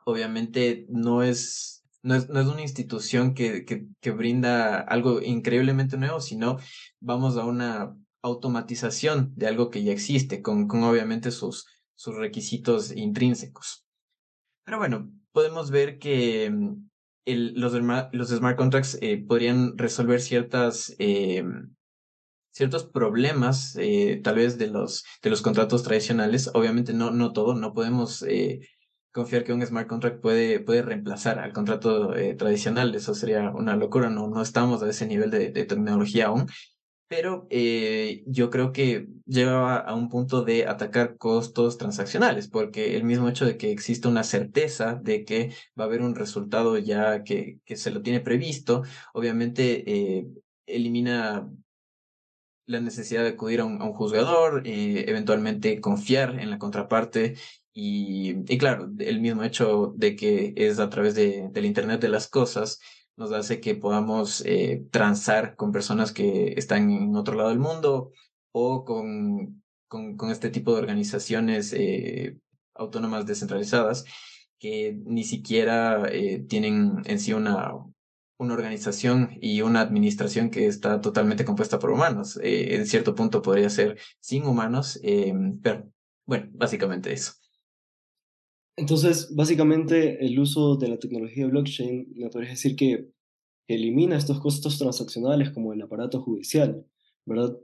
obviamente 0.04 0.86
no 0.90 1.22
es, 1.22 1.84
no 2.02 2.14
es, 2.14 2.28
no 2.28 2.40
es 2.40 2.46
una 2.46 2.62
institución 2.62 3.34
que, 3.34 3.64
que, 3.64 3.86
que 4.00 4.10
brinda 4.10 4.80
algo 4.80 5.22
increíblemente 5.22 5.96
nuevo, 5.96 6.20
sino 6.20 6.58
vamos 7.00 7.36
a 7.36 7.44
una 7.44 7.96
automatización 8.22 9.32
de 9.36 9.46
algo 9.46 9.70
que 9.70 9.82
ya 9.82 9.92
existe, 9.92 10.42
con, 10.42 10.68
con 10.68 10.82
obviamente 10.82 11.30
sus, 11.30 11.66
sus 11.94 12.14
requisitos 12.16 12.94
intrínsecos. 12.94 13.86
Pero 14.64 14.78
bueno, 14.78 15.10
podemos 15.32 15.70
ver 15.70 15.98
que 15.98 16.50
mm, 16.50 16.88
el, 17.26 17.54
los, 17.60 17.72
los 18.12 18.28
smart 18.28 18.56
contracts 18.56 18.98
eh, 19.00 19.24
podrían 19.26 19.76
resolver 19.78 20.20
ciertas, 20.20 20.94
eh, 20.98 21.44
ciertos 22.52 22.84
problemas, 22.84 23.76
eh, 23.78 24.20
tal 24.22 24.36
vez 24.36 24.58
de 24.58 24.68
los, 24.68 25.04
de 25.22 25.30
los 25.30 25.42
contratos 25.42 25.82
tradicionales. 25.82 26.50
Obviamente 26.54 26.92
no, 26.92 27.10
no 27.10 27.32
todo, 27.32 27.54
no 27.54 27.72
podemos 27.72 28.24
confiar 29.12 29.44
que 29.44 29.52
un 29.52 29.64
smart 29.66 29.88
contract 29.88 30.20
puede, 30.20 30.60
puede 30.60 30.82
reemplazar 30.82 31.38
al 31.38 31.52
contrato 31.52 32.12
tradicional. 32.38 32.94
Eso 32.94 33.14
sería 33.14 33.50
una 33.50 33.76
locura, 33.76 34.10
no, 34.10 34.28
no 34.28 34.42
estamos 34.42 34.82
a 34.82 34.90
ese 34.90 35.06
nivel 35.06 35.30
de, 35.30 35.50
de 35.50 35.64
tecnología 35.64 36.26
aún 36.26 36.46
pero 37.10 37.48
eh, 37.50 38.22
yo 38.26 38.50
creo 38.50 38.70
que 38.72 39.08
lleva 39.26 39.78
a 39.78 39.96
un 39.96 40.08
punto 40.08 40.44
de 40.44 40.68
atacar 40.68 41.16
costos 41.18 41.76
transaccionales, 41.76 42.46
porque 42.46 42.96
el 42.96 43.02
mismo 43.02 43.28
hecho 43.28 43.44
de 43.46 43.56
que 43.56 43.72
existe 43.72 44.06
una 44.06 44.22
certeza 44.22 44.94
de 44.94 45.24
que 45.24 45.52
va 45.78 45.84
a 45.84 45.86
haber 45.88 46.02
un 46.02 46.14
resultado 46.14 46.78
ya 46.78 47.24
que, 47.24 47.58
que 47.64 47.74
se 47.74 47.90
lo 47.90 48.02
tiene 48.02 48.20
previsto, 48.20 48.84
obviamente 49.12 49.82
eh, 50.18 50.28
elimina 50.66 51.50
la 52.66 52.78
necesidad 52.80 53.24
de 53.24 53.30
acudir 53.30 53.58
a 53.60 53.64
un, 53.64 53.82
a 53.82 53.86
un 53.86 53.92
juzgador, 53.92 54.62
eh, 54.64 55.04
eventualmente 55.08 55.80
confiar 55.80 56.38
en 56.38 56.48
la 56.48 56.58
contraparte 56.58 57.34
y, 57.72 58.36
y, 58.52 58.56
claro, 58.58 58.88
el 59.00 59.20
mismo 59.20 59.42
hecho 59.42 59.94
de 59.96 60.14
que 60.14 60.54
es 60.56 60.78
a 60.78 60.88
través 60.90 61.16
de, 61.16 61.48
del 61.50 61.64
Internet 61.64 62.00
de 62.00 62.08
las 62.08 62.28
Cosas, 62.28 62.78
nos 63.20 63.32
hace 63.32 63.60
que 63.60 63.74
podamos 63.74 64.42
eh, 64.46 64.86
transar 64.90 65.54
con 65.54 65.72
personas 65.72 66.10
que 66.10 66.54
están 66.56 66.90
en 66.90 67.14
otro 67.14 67.34
lado 67.34 67.50
del 67.50 67.58
mundo 67.58 68.12
o 68.50 68.86
con, 68.86 69.62
con, 69.88 70.30
este 70.30 70.48
tipo 70.48 70.72
de 70.72 70.80
organizaciones 70.80 71.74
eh, 71.74 72.38
autónomas 72.74 73.26
descentralizadas 73.26 74.06
que 74.58 74.98
ni 75.04 75.24
siquiera 75.24 76.08
eh, 76.10 76.46
tienen 76.48 77.02
en 77.04 77.20
sí 77.20 77.34
una, 77.34 77.74
una 78.38 78.54
organización 78.54 79.36
y 79.38 79.60
una 79.60 79.82
administración 79.82 80.48
que 80.48 80.66
está 80.66 81.02
totalmente 81.02 81.44
compuesta 81.44 81.78
por 81.78 81.90
humanos. 81.90 82.40
En 82.42 82.86
cierto 82.86 83.14
punto 83.14 83.42
podría 83.42 83.68
ser 83.68 83.98
sin 84.18 84.46
humanos, 84.46 84.98
pero 85.62 85.90
bueno, 86.24 86.48
básicamente 86.54 87.12
eso. 87.12 87.39
Entonces, 88.80 89.34
básicamente, 89.34 90.24
el 90.24 90.38
uso 90.38 90.76
de 90.76 90.88
la 90.88 90.98
tecnología 90.98 91.46
blockchain, 91.46 92.14
me 92.16 92.30
podrías 92.30 92.52
decir 92.52 92.76
que 92.76 93.10
elimina 93.68 94.16
estos 94.16 94.40
costos 94.40 94.78
transaccionales 94.78 95.50
como 95.50 95.74
el 95.74 95.82
aparato 95.82 96.22
judicial, 96.22 96.86
¿verdad? 97.26 97.58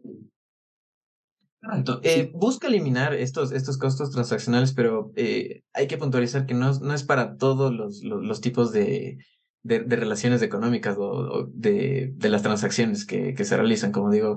Eh, 2.02 2.30
busca 2.34 2.68
eliminar 2.68 3.14
estos, 3.14 3.50
estos 3.50 3.78
costos 3.78 4.10
transaccionales, 4.10 4.74
pero 4.74 5.10
eh, 5.16 5.62
hay 5.72 5.86
que 5.86 5.96
puntualizar 5.96 6.44
que 6.44 6.52
no, 6.52 6.70
no 6.80 6.92
es 6.92 7.02
para 7.02 7.38
todos 7.38 7.72
los, 7.72 8.04
los, 8.04 8.40
tipos 8.42 8.70
de, 8.72 9.18
de, 9.62 9.80
de, 9.80 9.96
relaciones 9.96 10.42
económicas 10.42 10.96
o, 10.98 11.48
de, 11.50 12.12
de, 12.14 12.28
las 12.28 12.42
transacciones 12.42 13.06
que, 13.06 13.32
que, 13.32 13.44
se 13.46 13.56
realizan. 13.56 13.90
Como 13.90 14.10
digo, 14.10 14.36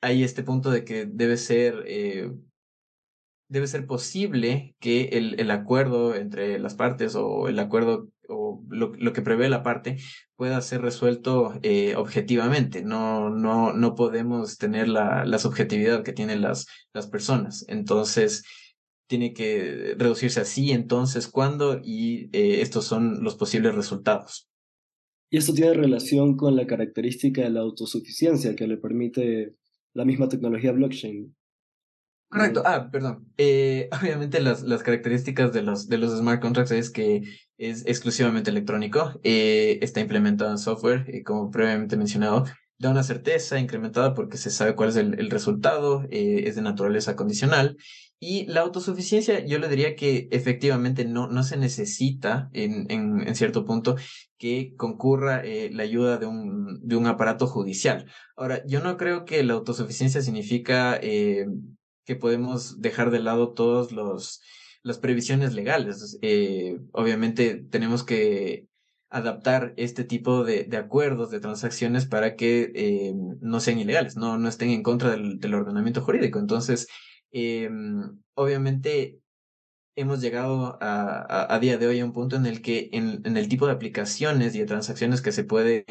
hay 0.00 0.24
este 0.24 0.42
punto 0.42 0.70
de 0.70 0.84
que 0.86 1.04
debe 1.04 1.36
ser 1.36 1.84
eh, 1.86 2.32
debe 3.50 3.66
ser 3.66 3.86
posible 3.86 4.74
que 4.78 5.10
el, 5.12 5.38
el, 5.40 5.50
acuerdo 5.50 6.14
entre 6.14 6.58
las 6.60 6.74
partes 6.74 7.16
o 7.16 7.48
el 7.48 7.58
acuerdo 7.58 8.08
o 8.28 8.62
lo, 8.70 8.92
lo 8.96 9.12
que 9.12 9.22
prevé 9.22 9.48
la 9.48 9.64
parte 9.64 9.98
pueda 10.36 10.60
ser 10.62 10.82
resuelto 10.82 11.58
eh, 11.62 11.96
objetivamente. 11.96 12.82
No, 12.82 13.28
no, 13.28 13.72
no 13.72 13.94
podemos 13.96 14.56
tener 14.56 14.88
la, 14.88 15.24
la 15.26 15.38
subjetividad 15.38 16.04
que 16.04 16.12
tienen 16.12 16.40
las, 16.40 16.66
las 16.94 17.08
personas. 17.08 17.64
Entonces, 17.68 18.44
tiene 19.08 19.34
que 19.34 19.96
reducirse 19.98 20.40
así, 20.40 20.70
entonces, 20.70 21.26
cuándo 21.26 21.80
y 21.82 22.30
eh, 22.32 22.60
estos 22.60 22.84
son 22.84 23.24
los 23.24 23.34
posibles 23.34 23.74
resultados. 23.74 24.48
Y 25.28 25.38
esto 25.38 25.52
tiene 25.52 25.74
relación 25.74 26.36
con 26.36 26.54
la 26.54 26.68
característica 26.68 27.42
de 27.42 27.50
la 27.50 27.60
autosuficiencia 27.60 28.54
que 28.54 28.68
le 28.68 28.76
permite 28.76 29.56
la 29.92 30.04
misma 30.04 30.28
tecnología 30.28 30.70
blockchain. 30.70 31.34
Correcto. 32.30 32.62
Ah, 32.64 32.88
perdón. 32.92 33.32
Eh, 33.36 33.88
obviamente 34.00 34.40
las, 34.40 34.62
las 34.62 34.82
características 34.82 35.52
de 35.52 35.62
los, 35.62 35.88
de 35.88 35.98
los 35.98 36.16
smart 36.16 36.40
contracts 36.40 36.70
es 36.70 36.90
que 36.90 37.22
es 37.58 37.84
exclusivamente 37.86 38.50
electrónico, 38.50 39.20
eh, 39.24 39.78
está 39.82 40.00
implementado 40.00 40.50
en 40.50 40.58
software, 40.58 41.04
eh, 41.08 41.24
como 41.24 41.50
previamente 41.50 41.96
mencionado, 41.96 42.44
da 42.78 42.90
una 42.90 43.02
certeza 43.02 43.58
incrementada 43.58 44.14
porque 44.14 44.38
se 44.38 44.50
sabe 44.50 44.74
cuál 44.76 44.90
es 44.90 44.96
el, 44.96 45.18
el 45.18 45.28
resultado, 45.28 46.04
eh, 46.10 46.44
es 46.46 46.54
de 46.54 46.62
naturaleza 46.62 47.16
condicional. 47.16 47.76
Y 48.22 48.46
la 48.46 48.60
autosuficiencia, 48.60 49.44
yo 49.44 49.58
le 49.58 49.68
diría 49.68 49.96
que 49.96 50.28
efectivamente 50.30 51.04
no, 51.06 51.26
no 51.26 51.42
se 51.42 51.56
necesita 51.56 52.48
en, 52.52 52.86
en, 52.90 53.26
en 53.26 53.34
cierto 53.34 53.64
punto 53.64 53.96
que 54.38 54.74
concurra 54.76 55.40
eh, 55.44 55.70
la 55.72 55.82
ayuda 55.82 56.18
de 56.18 56.26
un, 56.26 56.78
de 56.86 56.96
un 56.96 57.06
aparato 57.06 57.46
judicial. 57.46 58.06
Ahora, 58.36 58.62
yo 58.66 58.80
no 58.82 58.96
creo 58.96 59.24
que 59.24 59.42
la 59.42 59.54
autosuficiencia 59.54 60.22
significa 60.22 60.98
eh, 61.02 61.46
que 62.10 62.16
podemos 62.16 62.80
dejar 62.80 63.12
de 63.12 63.20
lado 63.20 63.52
todos 63.52 63.92
los 63.92 64.42
las 64.82 64.98
previsiones 64.98 65.54
legales. 65.54 66.18
Eh, 66.22 66.76
obviamente 66.90 67.54
tenemos 67.70 68.02
que 68.02 68.66
adaptar 69.10 69.74
este 69.76 70.02
tipo 70.02 70.42
de, 70.42 70.64
de 70.64 70.76
acuerdos, 70.76 71.30
de 71.30 71.38
transacciones 71.38 72.06
para 72.06 72.34
que 72.34 72.72
eh, 72.74 73.14
no 73.40 73.60
sean 73.60 73.78
ilegales, 73.78 74.16
no, 74.16 74.38
no 74.38 74.48
estén 74.48 74.70
en 74.70 74.82
contra 74.82 75.10
del, 75.10 75.38
del 75.38 75.54
ordenamiento 75.54 76.00
jurídico. 76.00 76.40
Entonces, 76.40 76.88
eh, 77.30 77.70
obviamente 78.34 79.20
hemos 79.94 80.20
llegado 80.20 80.78
a, 80.80 81.20
a, 81.20 81.54
a, 81.54 81.58
día 81.60 81.78
de 81.78 81.86
hoy 81.86 82.00
a 82.00 82.04
un 82.04 82.12
punto 82.12 82.34
en 82.34 82.46
el 82.46 82.60
que 82.60 82.88
en, 82.92 83.20
en, 83.24 83.36
el 83.36 83.48
tipo 83.48 83.66
de 83.66 83.72
aplicaciones 83.72 84.56
y 84.56 84.58
de 84.58 84.66
transacciones 84.66 85.22
que 85.22 85.30
se 85.30 85.44
puede 85.44 85.84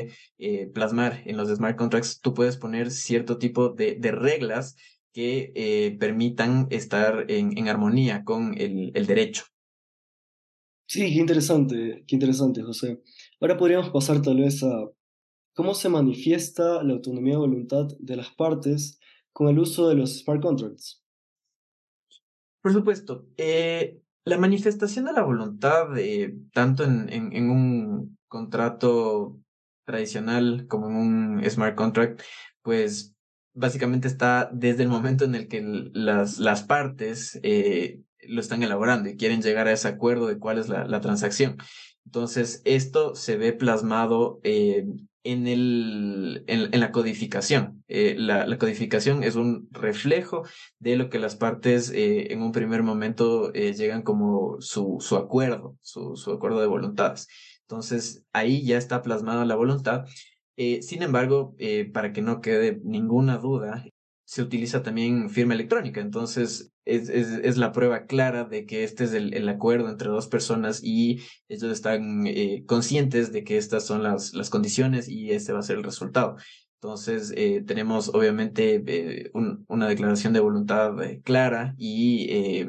plasmar 0.73 1.21
en 1.25 1.37
los 1.37 1.47
smart 1.47 1.77
contracts, 1.77 2.19
tú 2.19 2.33
puedes 2.33 2.57
poner 2.57 2.91
cierto 2.91 3.37
tipo 3.37 3.69
de, 3.69 3.95
de 3.95 4.11
reglas 4.11 4.75
que 5.13 5.51
eh, 5.55 5.97
permitan 5.99 6.67
estar 6.69 7.25
en, 7.29 7.57
en 7.57 7.67
armonía 7.67 8.23
con 8.23 8.55
el, 8.57 8.91
el, 8.93 9.05
derecho. 9.05 9.43
Sí, 10.87 11.13
qué 11.13 11.19
interesante, 11.19 12.03
qué 12.07 12.15
interesante, 12.15 12.63
José. 12.63 13.01
Ahora 13.39 13.57
podríamos 13.57 13.89
pasar 13.89 14.21
tal 14.21 14.37
vez 14.37 14.63
a 14.63 14.89
cómo 15.53 15.73
se 15.73 15.89
manifiesta 15.89 16.83
la 16.83 16.93
autonomía 16.93 17.33
de 17.33 17.39
voluntad 17.39 17.87
de 17.99 18.15
las 18.15 18.29
partes 18.31 18.99
con 19.33 19.49
el 19.49 19.59
uso 19.59 19.87
de 19.89 19.95
los 19.95 20.19
smart 20.19 20.41
contracts. 20.41 21.03
Por 22.61 22.73
supuesto. 22.73 23.27
Eh, 23.37 24.01
la 24.25 24.37
manifestación 24.37 25.05
de 25.05 25.13
la 25.13 25.23
voluntad, 25.23 25.97
eh, 25.97 26.35
tanto 26.53 26.83
en, 26.83 27.11
en, 27.11 27.33
en 27.33 27.49
un 27.49 28.17
contrato 28.27 29.39
tradicional 29.85 30.67
como 30.67 30.87
en 30.87 30.95
un 30.95 31.49
smart 31.49 31.75
contract, 31.75 32.21
pues 32.61 33.15
básicamente 33.59 34.07
está 34.07 34.49
desde 34.53 34.83
el 34.83 34.89
momento 34.89 35.25
en 35.25 35.35
el 35.35 35.47
que 35.47 35.61
las, 35.93 36.39
las 36.39 36.63
partes 36.63 37.39
eh, 37.43 38.01
lo 38.27 38.39
están 38.39 38.63
elaborando 38.63 39.09
y 39.09 39.17
quieren 39.17 39.41
llegar 39.41 39.67
a 39.67 39.73
ese 39.73 39.87
acuerdo 39.87 40.27
de 40.27 40.39
cuál 40.39 40.57
es 40.57 40.69
la, 40.69 40.85
la 40.85 41.01
transacción. 41.01 41.57
Entonces, 42.05 42.61
esto 42.65 43.15
se 43.15 43.37
ve 43.37 43.53
plasmado 43.53 44.39
eh, 44.43 44.85
en, 45.23 45.47
el, 45.47 46.43
en, 46.47 46.73
en, 46.73 46.79
la 46.79 46.91
codificación. 46.91 47.83
Eh, 47.87 48.15
la, 48.17 48.47
la, 48.47 48.57
codificación 48.57 49.23
es 49.23 49.35
un 49.35 49.67
reflejo 49.71 50.43
de 50.79 50.95
lo 50.95 51.09
que 51.09 51.19
las 51.19 51.35
partes 51.35 51.91
en 51.93 52.41
un 52.41 52.51
primer 52.53 52.81
momento 52.81 53.51
llegan 53.51 54.01
como 54.01 54.55
su, 54.59 54.97
su 55.01 55.17
acuerdo, 55.17 55.77
su, 55.81 56.15
su 56.15 56.31
acuerdo 56.31 56.61
de 56.61 56.67
voluntades. 56.67 57.27
Entonces, 57.61 58.23
ahí 58.31 58.65
ya 58.65 58.77
está 58.77 59.01
plasmada 59.01 59.45
la 59.45 59.55
voluntad 59.55 60.05
eh, 60.61 60.81
sin 60.81 61.03
embargo, 61.03 61.55
eh, 61.57 61.89
para 61.89 62.11
que 62.11 62.21
no 62.21 62.41
quede 62.41 62.81
ninguna 62.83 63.37
duda, 63.37 63.85
se 64.25 64.41
utiliza 64.41 64.83
también 64.83 65.29
firma 65.29 65.53
electrónica. 65.53 66.01
Entonces, 66.01 66.73
es, 66.83 67.07
es, 67.07 67.55
la 67.55 67.71
prueba 67.71 68.07
clara 68.07 68.43
de 68.43 68.65
que 68.65 68.83
este 68.83 69.05
es 69.05 69.13
el, 69.13 69.33
el, 69.33 69.47
acuerdo 69.47 69.87
entre 69.89 70.09
dos 70.09 70.27
personas 70.27 70.81
y 70.83 71.21
ellos 71.47 71.71
están 71.71 72.27
eh, 72.27 72.65
conscientes 72.67 73.31
de 73.31 73.45
que 73.45 73.57
estas 73.57 73.85
son 73.85 74.03
las, 74.03 74.33
las 74.33 74.49
condiciones 74.49 75.07
y 75.07 75.31
este 75.31 75.53
va 75.53 75.59
a 75.59 75.63
ser 75.63 75.77
el 75.77 75.83
resultado. 75.85 76.35
Entonces, 76.81 77.31
eh, 77.37 77.63
tenemos 77.65 78.09
obviamente 78.09 79.31
un, 79.33 79.63
una 79.69 79.87
declaración 79.87 80.33
de 80.33 80.41
voluntad 80.41 80.91
clara 81.23 81.73
y 81.77 82.65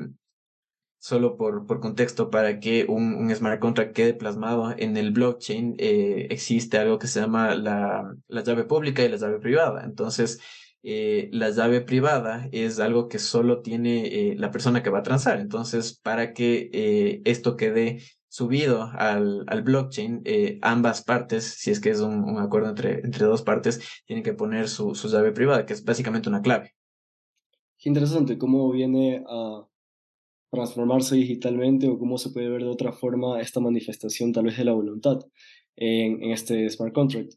solo 1.00 1.36
por, 1.36 1.66
por 1.66 1.80
contexto, 1.80 2.30
para 2.30 2.60
que 2.60 2.84
un, 2.86 3.14
un, 3.14 3.34
smart 3.34 3.58
contract 3.58 3.94
quede 3.94 4.12
plasmado 4.14 4.74
en 4.76 4.98
el 4.98 5.12
blockchain, 5.12 5.74
eh, 5.78 6.26
existe 6.30 6.76
algo 6.78 6.98
que 6.98 7.06
se 7.06 7.20
llama 7.20 7.54
la, 7.54 8.14
la, 8.28 8.42
llave 8.42 8.64
pública 8.64 9.02
y 9.02 9.08
la 9.08 9.16
llave 9.16 9.40
privada. 9.40 9.82
Entonces, 9.84 10.40
eh, 10.82 11.30
la 11.32 11.50
llave 11.50 11.80
privada 11.80 12.48
es 12.52 12.80
algo 12.80 13.08
que 13.08 13.18
solo 13.18 13.62
tiene 13.62 14.08
eh, 14.08 14.34
la 14.36 14.50
persona 14.50 14.82
que 14.82 14.90
va 14.90 14.98
a 14.98 15.02
transar. 15.02 15.40
Entonces, 15.40 15.98
para 15.98 16.34
que 16.34 17.22
esto 17.24 17.56
quede 17.56 18.02
subido 18.28 18.82
al, 18.92 19.44
al 19.46 19.62
blockchain, 19.62 20.22
ambas 20.60 21.02
partes, 21.02 21.44
si 21.44 21.70
es 21.70 21.80
que 21.80 21.90
es 21.90 22.00
un, 22.00 22.38
acuerdo 22.38 22.68
entre, 22.68 23.00
entre 23.00 23.24
dos 23.24 23.40
partes, 23.40 23.80
tienen 24.04 24.22
que 24.22 24.34
poner 24.34 24.68
su, 24.68 24.94
su 24.94 25.08
llave 25.08 25.32
privada, 25.32 25.64
que 25.64 25.72
es 25.72 25.82
básicamente 25.82 26.28
una 26.28 26.42
clave. 26.42 26.74
Qué 27.78 27.88
interesante 27.88 28.36
cómo 28.36 28.70
viene 28.70 29.24
a 29.26 29.64
transformarse 30.50 31.16
digitalmente 31.16 31.88
o 31.88 31.98
cómo 31.98 32.18
se 32.18 32.30
puede 32.30 32.48
ver 32.48 32.62
de 32.62 32.68
otra 32.68 32.92
forma 32.92 33.40
esta 33.40 33.60
manifestación 33.60 34.32
tal 34.32 34.44
vez 34.44 34.56
de 34.56 34.64
la 34.64 34.72
voluntad 34.72 35.18
en, 35.76 36.30
este 36.30 36.68
smart 36.68 36.92
contract. 36.92 37.34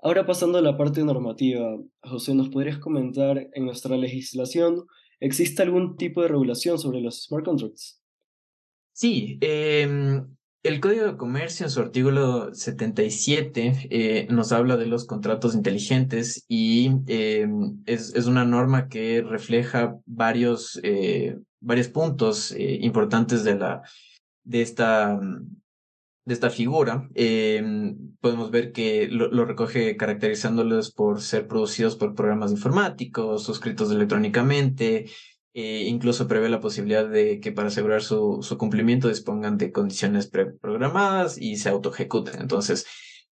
Ahora 0.00 0.26
pasando 0.26 0.58
a 0.58 0.62
la 0.62 0.76
parte 0.76 1.02
normativa, 1.04 1.78
José, 2.02 2.34
¿nos 2.34 2.48
podrías 2.48 2.78
comentar 2.78 3.48
en 3.52 3.64
nuestra 3.64 3.96
legislación 3.96 4.86
existe 5.20 5.62
algún 5.62 5.96
tipo 5.96 6.22
de 6.22 6.28
regulación 6.28 6.78
sobre 6.78 7.00
los 7.00 7.24
smart 7.24 7.44
contracts? 7.44 8.02
Sí, 8.92 9.38
em, 9.40 10.26
el 10.62 10.80
Código 10.80 11.04
de 11.06 11.16
Comercio 11.16 11.66
en 11.66 11.70
su 11.70 11.80
artículo 11.80 12.54
77 12.54 13.88
eh, 13.90 14.26
nos 14.30 14.52
habla 14.52 14.76
de 14.76 14.86
los 14.86 15.06
contratos 15.06 15.54
inteligentes 15.54 16.44
y 16.48 16.90
em, 17.06 17.82
es, 17.86 18.14
es, 18.14 18.26
una 18.26 18.44
norma 18.44 18.88
que 18.88 19.22
refleja 19.22 19.96
varios, 20.06 20.78
eh, 20.82 21.36
varios 21.64 21.88
puntos 21.88 22.52
eh, 22.52 22.78
importantes 22.82 23.42
de, 23.44 23.56
la, 23.56 23.82
de, 24.44 24.62
esta, 24.62 25.18
de 26.24 26.34
esta 26.34 26.50
figura. 26.50 27.08
Em, 27.14 28.14
podemos 28.20 28.50
ver 28.50 28.72
que 28.72 29.08
lo, 29.08 29.28
lo, 29.28 29.44
recoge 29.44 29.96
caracterizándolos 29.96 30.92
por 30.92 31.20
ser 31.20 31.48
producidos 31.48 31.96
por 31.96 32.14
programas 32.14 32.52
informáticos, 32.52 33.44
suscritos 33.44 33.90
electrónicamente, 33.90 35.06
eh, 35.56 35.84
incluso 35.86 36.26
prevé 36.26 36.48
la 36.48 36.60
posibilidad 36.60 37.08
de 37.08 37.38
que 37.38 37.52
para 37.52 37.68
asegurar 37.68 38.02
su, 38.02 38.40
su 38.42 38.58
cumplimiento 38.58 39.08
dispongan 39.08 39.56
de 39.56 39.70
condiciones 39.70 40.26
preprogramadas 40.26 41.38
y 41.38 41.56
se 41.56 41.68
auto 41.68 41.92
ejecuten. 41.92 42.40
Entonces, 42.40 42.86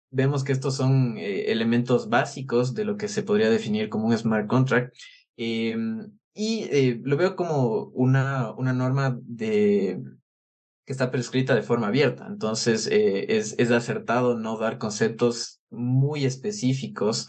vemos 0.10 0.44
que 0.44 0.52
estos 0.52 0.76
son 0.76 1.18
eh, 1.18 1.52
elementos 1.52 2.10
básicos 2.10 2.74
de 2.74 2.86
lo 2.86 2.98
que 2.98 3.08
se 3.08 3.22
podría 3.22 3.52
definir 3.52 3.90
como 3.90 4.08
un 4.08 4.18
smart 4.18 4.48
contract. 4.48 4.96
Em, 5.38 6.12
y 6.38 6.64
eh, 6.72 7.02
lo 7.04 7.18
veo 7.18 7.36
como 7.36 7.86
una, 7.94 8.52
una 8.54 8.74
norma 8.74 9.18
de, 9.24 10.00
que 10.86 10.94
está 10.94 11.12
prescrita 11.12 11.56
de 11.56 11.64
forma 11.64 11.88
abierta. 11.88 12.28
Entonces, 12.28 12.88
es, 12.88 13.56
es 13.58 13.72
acertado 13.72 14.38
no 14.38 14.58
dar 14.58 14.78
conceptos 14.78 15.62
muy 15.70 16.26
específicos 16.26 17.28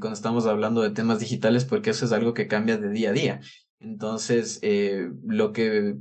cuando 0.00 0.14
estamos 0.14 0.46
hablando 0.46 0.80
de 0.80 0.90
temas 0.90 1.20
digitales, 1.20 1.64
porque 1.64 1.90
eso 1.90 2.06
es 2.06 2.12
algo 2.12 2.34
que 2.34 2.48
cambia 2.48 2.78
de 2.78 2.90
día 2.90 3.10
a 3.10 3.12
día. 3.12 3.40
Entonces, 3.80 4.58
eh, 4.62 5.10
lo 5.24 5.52
que 5.52 5.96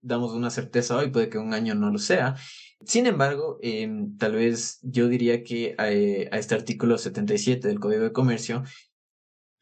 damos 0.00 0.32
una 0.32 0.50
certeza 0.50 0.96
hoy 0.96 1.10
puede 1.10 1.28
que 1.28 1.38
un 1.38 1.54
año 1.54 1.74
no 1.74 1.90
lo 1.90 1.98
sea. 1.98 2.36
Sin 2.84 3.06
embargo, 3.06 3.58
em, 3.62 4.16
tal 4.16 4.32
vez 4.32 4.80
yo 4.82 5.08
diría 5.08 5.44
que 5.44 5.76
eh, 5.78 6.28
a, 6.32 6.38
este 6.38 6.54
artículo 6.54 6.98
77 6.98 7.68
del 7.68 7.78
Código 7.78 8.02
de 8.02 8.12
Comercio, 8.12 8.64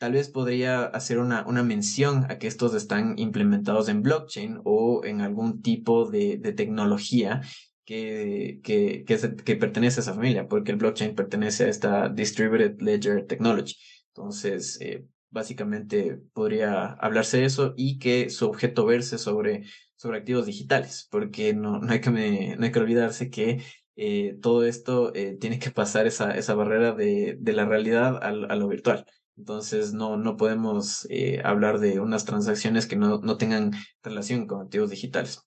tal 0.00 0.12
vez 0.12 0.30
podría 0.30 0.84
hacer 0.86 1.18
una, 1.18 1.46
una 1.46 1.62
mención 1.62 2.24
a 2.30 2.38
que 2.38 2.46
estos 2.46 2.74
están 2.74 3.18
implementados 3.18 3.90
en 3.90 4.00
blockchain 4.00 4.58
o 4.64 5.04
en 5.04 5.20
algún 5.20 5.60
tipo 5.60 6.10
de, 6.10 6.38
de 6.38 6.54
tecnología 6.54 7.42
que, 7.84 8.60
que, 8.64 9.04
que, 9.04 9.56
pertenece 9.56 10.00
a 10.00 10.02
esa 10.02 10.14
familia, 10.14 10.48
porque 10.48 10.72
el 10.72 10.78
blockchain 10.78 11.14
pertenece 11.14 11.64
a 11.64 11.68
esta 11.68 12.08
Distributed 12.08 12.80
Ledger 12.80 13.26
Technology. 13.26 13.76
Entonces, 14.14 14.80
eh, 14.80 15.04
básicamente 15.28 16.18
podría 16.32 16.92
hablarse 16.94 17.36
de 17.36 17.44
eso 17.44 17.74
y 17.76 17.98
que 17.98 18.30
su 18.30 18.46
objeto 18.46 18.86
verse 18.86 19.18
sobre, 19.18 19.64
sobre 19.96 20.16
activos 20.16 20.46
digitales, 20.46 21.08
porque 21.10 21.52
no, 21.52 21.78
no, 21.78 21.92
hay, 21.92 22.00
que 22.00 22.10
no 22.10 22.64
hay 22.64 22.72
que 22.72 22.78
olvidarse 22.78 23.28
que 23.28 23.62
eh, 23.96 24.38
todo 24.40 24.64
esto 24.64 25.14
eh, 25.14 25.36
tiene 25.38 25.58
que 25.58 25.70
pasar 25.70 26.06
esa, 26.06 26.30
esa 26.30 26.54
barrera 26.54 26.92
de, 26.92 27.36
de 27.38 27.52
la 27.52 27.66
realidad 27.66 28.18
a, 28.22 28.32
lo 28.32 28.66
virtual. 28.66 29.04
Entonces 29.36 29.92
no, 29.92 30.16
no 30.16 30.36
podemos 30.36 31.06
eh, 31.10 31.40
hablar 31.44 31.78
de 31.78 32.00
unas 32.00 32.24
transacciones 32.24 32.86
que 32.86 32.96
no, 32.96 33.18
no 33.18 33.36
tengan 33.36 33.72
relación 34.02 34.46
con 34.46 34.62
activos 34.62 34.90
digitales. 34.90 35.42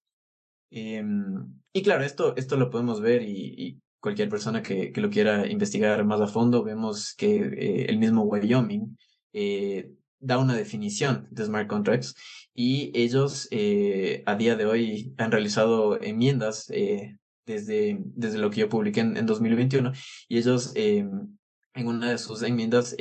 Em, 0.71 1.62
y 1.73 1.84
claro, 1.84 2.03
esto, 2.03 2.36
esto 2.36 2.57
lo 2.57 2.69
podemos 2.69 3.01
ver 3.01 3.21
y, 3.23 3.79
cualquier 3.99 4.27
persona 4.27 4.62
que, 4.62 4.91
que, 4.91 4.99
lo 4.99 5.10
quiera 5.10 5.47
investigar 5.47 6.03
más 6.03 6.19
a 6.19 6.27
fondo, 6.27 6.62
vemos 6.62 7.13
que 7.15 7.86
el 7.88 7.97
mismo 7.97 8.23
Wyoming 8.23 8.97
eh, 9.34 9.91
da 10.19 10.38
una 10.38 10.55
definición 10.55 11.27
de 11.31 11.45
smart 11.45 11.67
contracts 11.67 12.15
y 12.53 12.91
ellos 12.93 13.47
eh, 13.51 14.23
a 14.25 14.36
día 14.36 14.55
de 14.55 14.65
hoy 14.65 15.13
han 15.17 15.31
realizado 15.31 16.01
enmiendas 16.01 16.69
eh, 16.69 17.17
desde, 17.45 17.97
desde 18.05 18.38
lo 18.38 18.49
que 18.49 18.62
yo 18.62 18.69
publiqué 18.69 19.01
en, 19.01 19.17
en 19.17 19.25
2021 19.25 19.91
y 20.29 20.38
ellos 20.38 20.71
em, 20.75 21.36
en 21.73 21.88
una 21.88 22.12
de 22.12 22.17
sus 22.19 22.41
enmiendas 22.43 22.95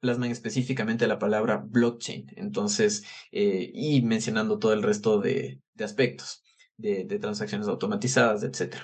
plasman 0.00 0.30
específicamente 0.30 1.06
la 1.06 1.18
palabra 1.18 1.62
blockchain, 1.64 2.26
entonces, 2.36 3.04
y 3.30 4.02
mencionando 4.02 4.58
todo 4.58 4.72
el 4.72 4.82
resto 4.82 5.20
de, 5.20 5.60
de 5.74 5.84
aspectos 5.84 6.42
de, 6.76 7.04
transacciones 7.18 7.68
automatizadas, 7.68 8.42
etc. 8.42 8.76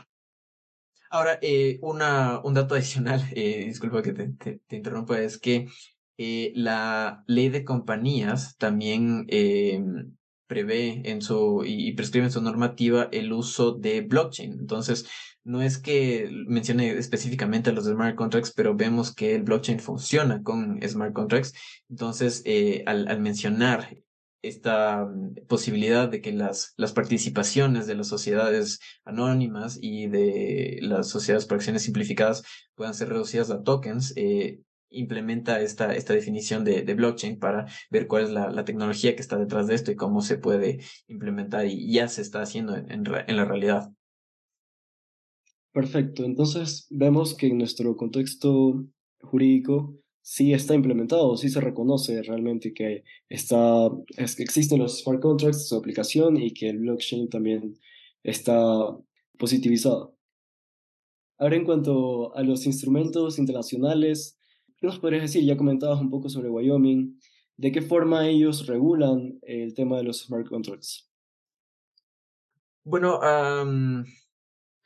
Ahora, 1.10 1.40
una, 1.80 2.40
un 2.44 2.54
dato 2.54 2.74
adicional, 2.74 3.22
disculpa 3.34 4.02
que 4.02 4.12
te, 4.12 4.28
te, 4.28 4.60
te 4.66 4.76
interrumpa, 4.76 5.20
es 5.20 5.38
que 5.38 5.68
eh, 6.18 6.52
la 6.54 7.24
ley 7.26 7.50
de 7.50 7.64
compañías 7.64 8.56
también 8.56 9.26
eh, 9.28 9.82
prevé 10.46 11.02
en 11.10 11.20
su 11.20 11.62
y, 11.66 11.92
prescribe 11.92 12.26
en 12.26 12.32
su 12.32 12.40
normativa 12.40 13.08
el 13.12 13.32
uso 13.32 13.72
de 13.72 14.00
blockchain. 14.00 14.52
Entonces, 14.52 15.06
no 15.46 15.62
es 15.62 15.78
que 15.78 16.28
mencione 16.48 16.90
específicamente 16.98 17.72
los 17.72 17.84
smart 17.84 18.16
contracts, 18.16 18.52
pero 18.52 18.74
vemos 18.74 19.14
que 19.14 19.36
el 19.36 19.44
blockchain 19.44 19.78
funciona 19.78 20.42
con 20.42 20.80
smart 20.82 21.12
contracts. 21.12 21.54
Entonces, 21.88 22.42
eh, 22.44 22.82
al, 22.86 23.20
mencionar 23.20 23.96
esta 24.42 25.04
mm, 25.04 25.46
posibilidad 25.46 26.08
de 26.08 26.20
que 26.20 26.32
las, 26.32 26.74
las 26.76 26.92
participaciones 26.92 27.86
de 27.86 27.94
las 27.94 28.08
sociedades 28.08 28.80
anónimas 29.04 29.78
y 29.80 30.08
de 30.08 30.80
las 30.82 31.08
sociedades 31.08 31.46
por 31.46 31.58
acciones 31.58 31.82
simplificadas 31.84 32.42
puedan 32.74 32.94
ser 32.94 33.10
reducidas 33.10 33.50
a 33.52 33.62
tokens, 33.62 34.14
eh, 34.16 34.62
implementa 34.90 35.60
esta, 35.60 35.94
esta 35.94 36.12
definición 36.12 36.64
de, 36.64 36.82
de 36.82 36.94
blockchain 36.94 37.38
para 37.38 37.66
ver 37.88 38.08
cuál 38.08 38.24
es 38.24 38.30
la, 38.30 38.50
la, 38.50 38.64
tecnología 38.64 39.14
que 39.14 39.22
está 39.22 39.36
detrás 39.36 39.68
de 39.68 39.76
esto 39.76 39.92
y 39.92 39.96
cómo 39.96 40.22
se 40.22 40.38
puede 40.38 40.80
implementar 41.06 41.66
y 41.66 41.92
ya 41.92 42.08
se 42.08 42.22
está 42.22 42.42
haciendo 42.42 42.76
en, 42.76 42.90
en, 42.90 43.04
en 43.28 43.36
la 43.36 43.44
realidad. 43.44 43.92
Perfecto, 45.76 46.24
entonces 46.24 46.86
vemos 46.88 47.34
que 47.34 47.48
en 47.48 47.58
nuestro 47.58 47.94
contexto 47.98 48.82
jurídico 49.20 49.94
sí 50.22 50.54
está 50.54 50.74
implementado, 50.74 51.36
sí 51.36 51.50
se 51.50 51.60
reconoce 51.60 52.22
realmente 52.22 52.72
que 52.72 53.04
está, 53.28 53.90
existen 54.16 54.78
los 54.78 55.02
smart 55.02 55.20
contracts, 55.20 55.68
su 55.68 55.76
aplicación 55.76 56.38
y 56.38 56.54
que 56.54 56.70
el 56.70 56.78
blockchain 56.78 57.28
también 57.28 57.78
está 58.22 58.56
positivizado. 59.38 60.16
Ahora, 61.36 61.56
en 61.56 61.66
cuanto 61.66 62.34
a 62.34 62.42
los 62.42 62.64
instrumentos 62.64 63.38
internacionales, 63.38 64.36
¿Qué 64.78 64.86
nos 64.86 64.98
podrías 64.98 65.22
decir? 65.22 65.42
Ya 65.44 65.56
comentabas 65.56 66.00
un 66.00 66.10
poco 66.10 66.28
sobre 66.28 66.50
Wyoming. 66.50 67.18
¿De 67.56 67.72
qué 67.72 67.80
forma 67.80 68.28
ellos 68.28 68.66
regulan 68.66 69.38
el 69.42 69.72
tema 69.72 69.96
de 69.96 70.04
los 70.04 70.20
smart 70.20 70.46
contracts? 70.46 71.10
Bueno, 72.84 73.18
um, 73.18 74.04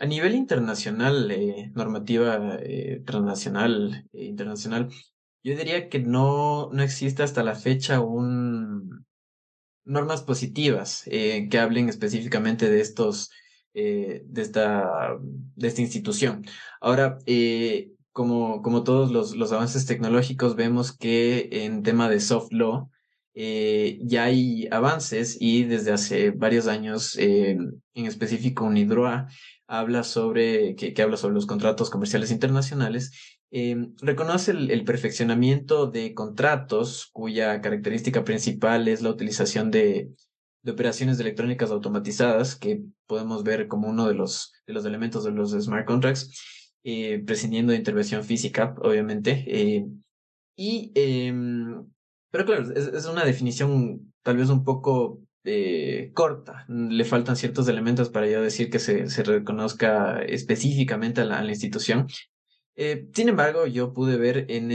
a 0.00 0.06
nivel 0.06 0.34
internacional, 0.34 1.30
eh, 1.30 1.70
normativa 1.74 2.56
eh, 2.62 3.02
transnacional 3.04 4.08
e 4.14 4.24
internacional, 4.24 4.88
yo 5.44 5.56
diría 5.56 5.90
que 5.90 5.98
no, 5.98 6.70
no 6.72 6.82
existe 6.82 7.22
hasta 7.22 7.42
la 7.42 7.54
fecha 7.54 8.00
un 8.00 9.04
normas 9.84 10.22
positivas 10.22 11.02
eh, 11.06 11.48
que 11.50 11.58
hablen 11.58 11.88
específicamente 11.88 12.70
de 12.70 12.80
estos 12.80 13.30
de 13.72 14.42
esta 14.42 15.16
de 15.20 15.68
esta 15.68 15.80
institución. 15.80 16.44
Ahora, 16.80 17.18
como, 18.10 18.62
como 18.62 18.82
todos 18.82 19.12
los, 19.12 19.36
los 19.36 19.52
avances 19.52 19.86
tecnológicos, 19.86 20.56
vemos 20.56 20.96
que 20.96 21.48
en 21.52 21.84
tema 21.84 22.08
de 22.08 22.18
soft 22.18 22.52
law 22.52 22.90
ya 23.32 24.24
hay 24.24 24.66
avances 24.72 25.36
y 25.40 25.64
desde 25.64 25.92
hace 25.92 26.30
varios 26.32 26.66
años, 26.66 27.16
en 27.16 27.80
específico 27.94 28.64
UNIDROA, 28.64 29.28
habla 29.70 30.02
sobre, 30.02 30.74
que, 30.74 31.00
habla 31.00 31.16
sobre 31.16 31.34
los 31.34 31.46
contratos 31.46 31.90
comerciales 31.90 32.32
internacionales, 32.32 33.12
eh, 33.52 33.76
reconoce 34.02 34.50
el, 34.50 34.84
perfeccionamiento 34.84 35.86
de 35.86 36.12
contratos 36.12 37.08
cuya 37.12 37.60
característica 37.60 38.24
principal 38.24 38.88
es 38.88 39.00
la 39.00 39.10
utilización 39.10 39.70
de, 39.70 40.10
operaciones 40.66 41.18
electrónicas 41.20 41.70
automatizadas, 41.70 42.56
que 42.56 42.82
podemos 43.06 43.44
ver 43.44 43.68
como 43.68 43.88
uno 43.88 44.08
de 44.08 44.14
los, 44.14 44.52
de 44.66 44.74
los 44.74 44.84
elementos 44.84 45.24
de 45.24 45.30
los 45.30 45.52
smart 45.52 45.86
contracts 45.86 46.76
eh, 46.82 47.22
prescindiendo 47.24 47.70
de 47.72 47.78
intervención 47.78 48.24
física, 48.24 48.74
obviamente. 48.82 49.44
Eh, 49.46 49.86
y, 50.56 50.92
eh, 50.96 51.32
pero 52.30 52.44
claro, 52.44 52.72
es, 52.74 53.06
una 53.06 53.24
definición 53.24 54.12
tal 54.22 54.36
vez 54.36 54.50
un 54.50 54.64
poco 54.64 55.20
corta. 56.14 56.64
Le 56.68 57.04
faltan 57.04 57.36
ciertos 57.36 57.68
elementos 57.68 58.10
para 58.10 58.28
yo 58.28 58.42
decir 58.42 58.70
que 58.70 58.78
se, 58.78 59.08
se 59.08 59.22
reconozca 59.22 60.20
específicamente 60.22 61.20
a 61.22 61.24
la, 61.24 61.44
institución. 61.44 62.06
sin 62.76 63.28
embargo, 63.28 63.66
yo 63.66 63.92
pude 63.92 64.16
ver 64.16 64.46
en 64.48 64.68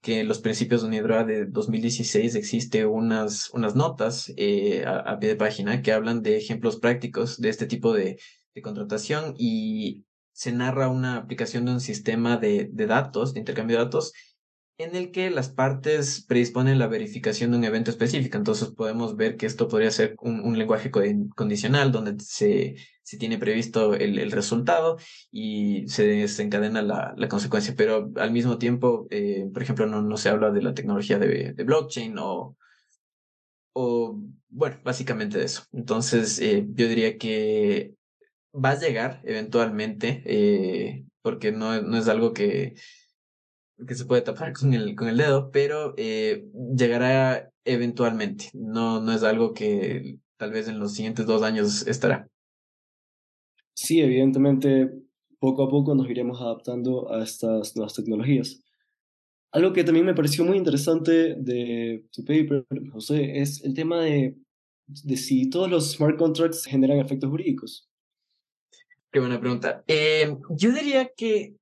que 0.00 0.20
en 0.20 0.28
los 0.28 0.40
principios 0.40 0.82
de 0.82 0.88
Unidroa 0.88 1.24
de 1.24 1.46
2016 1.46 2.34
existe 2.34 2.86
unas, 2.86 3.50
unas 3.50 3.74
notas 3.74 4.30
a, 4.86 5.18
pie 5.18 5.28
de 5.28 5.36
página 5.36 5.82
que 5.82 5.92
hablan 5.92 6.22
de 6.22 6.36
ejemplos 6.36 6.76
prácticos 6.76 7.40
de 7.40 7.48
este 7.48 7.66
tipo 7.66 7.92
de, 7.92 8.18
de 8.54 8.62
contratación 8.62 9.34
y 9.38 10.04
se 10.38 10.52
narra 10.52 10.88
una 10.88 11.16
aplicación 11.16 11.64
de 11.64 11.72
un 11.72 11.80
sistema 11.80 12.36
de, 12.36 12.68
de 12.72 12.86
datos, 12.86 13.34
de 13.34 13.40
intercambio 13.40 13.76
de 13.76 13.84
datos, 13.84 14.12
en 14.78 14.94
el 14.94 15.10
que 15.10 15.30
las 15.30 15.48
partes 15.50 16.24
predisponen 16.26 16.78
la 16.78 16.86
verificación 16.86 17.50
de 17.50 17.58
un 17.58 17.64
evento 17.64 17.90
específico. 17.90 18.38
Entonces 18.38 18.68
podemos 18.68 19.16
ver 19.16 19.36
que 19.36 19.46
esto 19.46 19.66
podría 19.66 19.90
ser 19.90 20.14
un, 20.20 20.56
lenguaje 20.56 20.90
condicional 21.34 21.90
donde 21.90 22.14
se, 22.20 22.76
se 23.02 23.18
tiene 23.18 23.38
previsto 23.38 23.94
el, 23.94 24.30
resultado 24.30 24.98
y 25.32 25.88
se 25.88 26.06
desencadena 26.06 26.80
la, 26.82 27.12
la, 27.16 27.28
consecuencia. 27.28 27.74
Pero 27.76 28.12
al 28.16 28.30
mismo 28.30 28.58
tiempo, 28.58 29.08
eh, 29.10 29.48
por 29.52 29.62
ejemplo, 29.62 29.86
no, 29.86 30.00
no, 30.00 30.16
se 30.16 30.28
habla 30.28 30.52
de 30.52 30.62
la 30.62 30.74
tecnología 30.74 31.18
de, 31.18 31.54
de 31.54 31.64
blockchain 31.64 32.16
o, 32.18 32.56
o, 33.72 34.20
bueno, 34.48 34.80
básicamente 34.84 35.38
de 35.38 35.44
eso. 35.44 35.64
Entonces 35.72 36.38
eh, 36.40 36.64
yo 36.70 36.88
diría 36.88 37.18
que 37.18 37.94
va 38.54 38.70
a 38.70 38.78
llegar 38.78 39.20
eventualmente, 39.24 40.22
eh, 40.24 41.04
porque 41.22 41.52
no, 41.52 41.82
no, 41.82 41.98
es 41.98 42.08
algo 42.08 42.32
que, 42.32 42.74
que 43.86 43.94
se 43.94 44.04
puede 44.04 44.22
tapar 44.22 44.52
con 44.52 44.74
el, 44.74 44.94
con 44.94 45.08
el 45.08 45.16
dedo, 45.16 45.50
pero 45.50 45.94
eh, 45.96 46.46
llegará 46.76 47.50
eventualmente. 47.64 48.50
No, 48.54 49.00
no 49.00 49.12
es 49.12 49.22
algo 49.22 49.54
que 49.54 50.18
tal 50.36 50.52
vez 50.52 50.68
en 50.68 50.78
los 50.78 50.94
siguientes 50.94 51.26
dos 51.26 51.42
años 51.42 51.86
estará. 51.86 52.28
Sí, 53.74 54.00
evidentemente, 54.00 54.90
poco 55.38 55.62
a 55.62 55.68
poco 55.68 55.94
nos 55.94 56.10
iremos 56.10 56.40
adaptando 56.40 57.12
a 57.12 57.22
estas 57.22 57.76
nuevas 57.76 57.94
tecnologías. 57.94 58.60
Algo 59.52 59.72
que 59.72 59.84
también 59.84 60.04
me 60.04 60.14
pareció 60.14 60.44
muy 60.44 60.58
interesante 60.58 61.36
de 61.38 62.04
tu 62.12 62.24
paper, 62.24 62.66
José, 62.92 63.38
es 63.38 63.64
el 63.64 63.74
tema 63.74 64.02
de, 64.02 64.36
de 64.86 65.16
si 65.16 65.48
todos 65.48 65.70
los 65.70 65.92
smart 65.92 66.18
contracts 66.18 66.64
generan 66.64 66.98
efectos 66.98 67.30
jurídicos. 67.30 67.88
Qué 69.10 69.20
buena 69.20 69.40
pregunta. 69.40 69.84
Eh, 69.86 70.36
yo 70.50 70.72
diría 70.72 71.10
que 71.16 71.54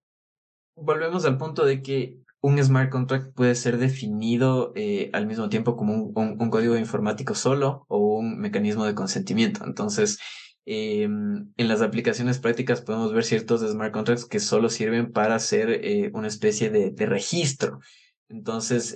volvemos 0.76 1.24
al 1.24 1.38
punto 1.38 1.64
de 1.64 1.82
que 1.82 2.18
un 2.40 2.62
smart 2.62 2.90
contract 2.90 3.34
puede 3.34 3.54
ser 3.54 3.78
definido 3.78 4.72
eh, 4.76 5.10
al 5.12 5.26
mismo 5.26 5.48
tiempo 5.48 5.76
como 5.76 5.94
un, 5.94 6.50
código 6.50 6.76
informático 6.76 7.34
solo 7.34 7.84
o 7.88 7.98
un 8.18 8.38
mecanismo 8.38 8.84
de 8.84 8.94
consentimiento. 8.94 9.64
Entonces, 9.64 10.18
em, 10.64 11.52
en 11.56 11.68
las 11.68 11.82
aplicaciones 11.82 12.38
prácticas 12.38 12.82
podemos 12.82 13.12
ver 13.12 13.24
ciertos 13.24 13.62
smart 13.62 13.92
contracts 13.92 14.26
que 14.26 14.38
solo 14.38 14.68
sirven 14.68 15.12
para 15.12 15.34
hacer 15.36 15.70
eh, 15.70 16.10
una 16.14 16.28
especie 16.28 16.70
de, 16.70 16.90
de 16.92 17.06
registro. 17.06 17.80
Entonces, 18.28 18.94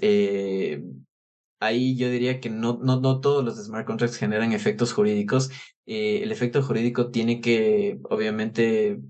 ahí 1.61 1.97
yo 1.97 2.11
diría 2.11 2.41
que 2.41 2.51
no, 2.51 2.79
no, 2.83 3.01
no 3.01 3.21
todos 3.21 3.45
los 3.45 3.63
smart 3.65 3.87
contracts 3.87 4.17
generan 4.17 4.53
efectos 4.53 4.93
jurídicos. 4.93 5.51
Eh, 5.87 6.23
el 6.23 6.33
efecto 6.33 6.63
jurídico 6.63 7.11
tiene 7.11 7.41
que, 7.41 8.01
obviamente, 8.05 9.01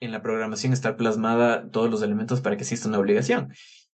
en 0.00 0.12
la 0.12 0.22
programación 0.22 0.72
estar 0.72 0.96
plasmada 0.96 1.70
todos 1.70 1.90
los 1.90 2.02
elementos 2.02 2.40
para 2.40 2.56
que 2.56 2.62
exista 2.62 2.88
una 2.88 2.98
obligación. 2.98 3.52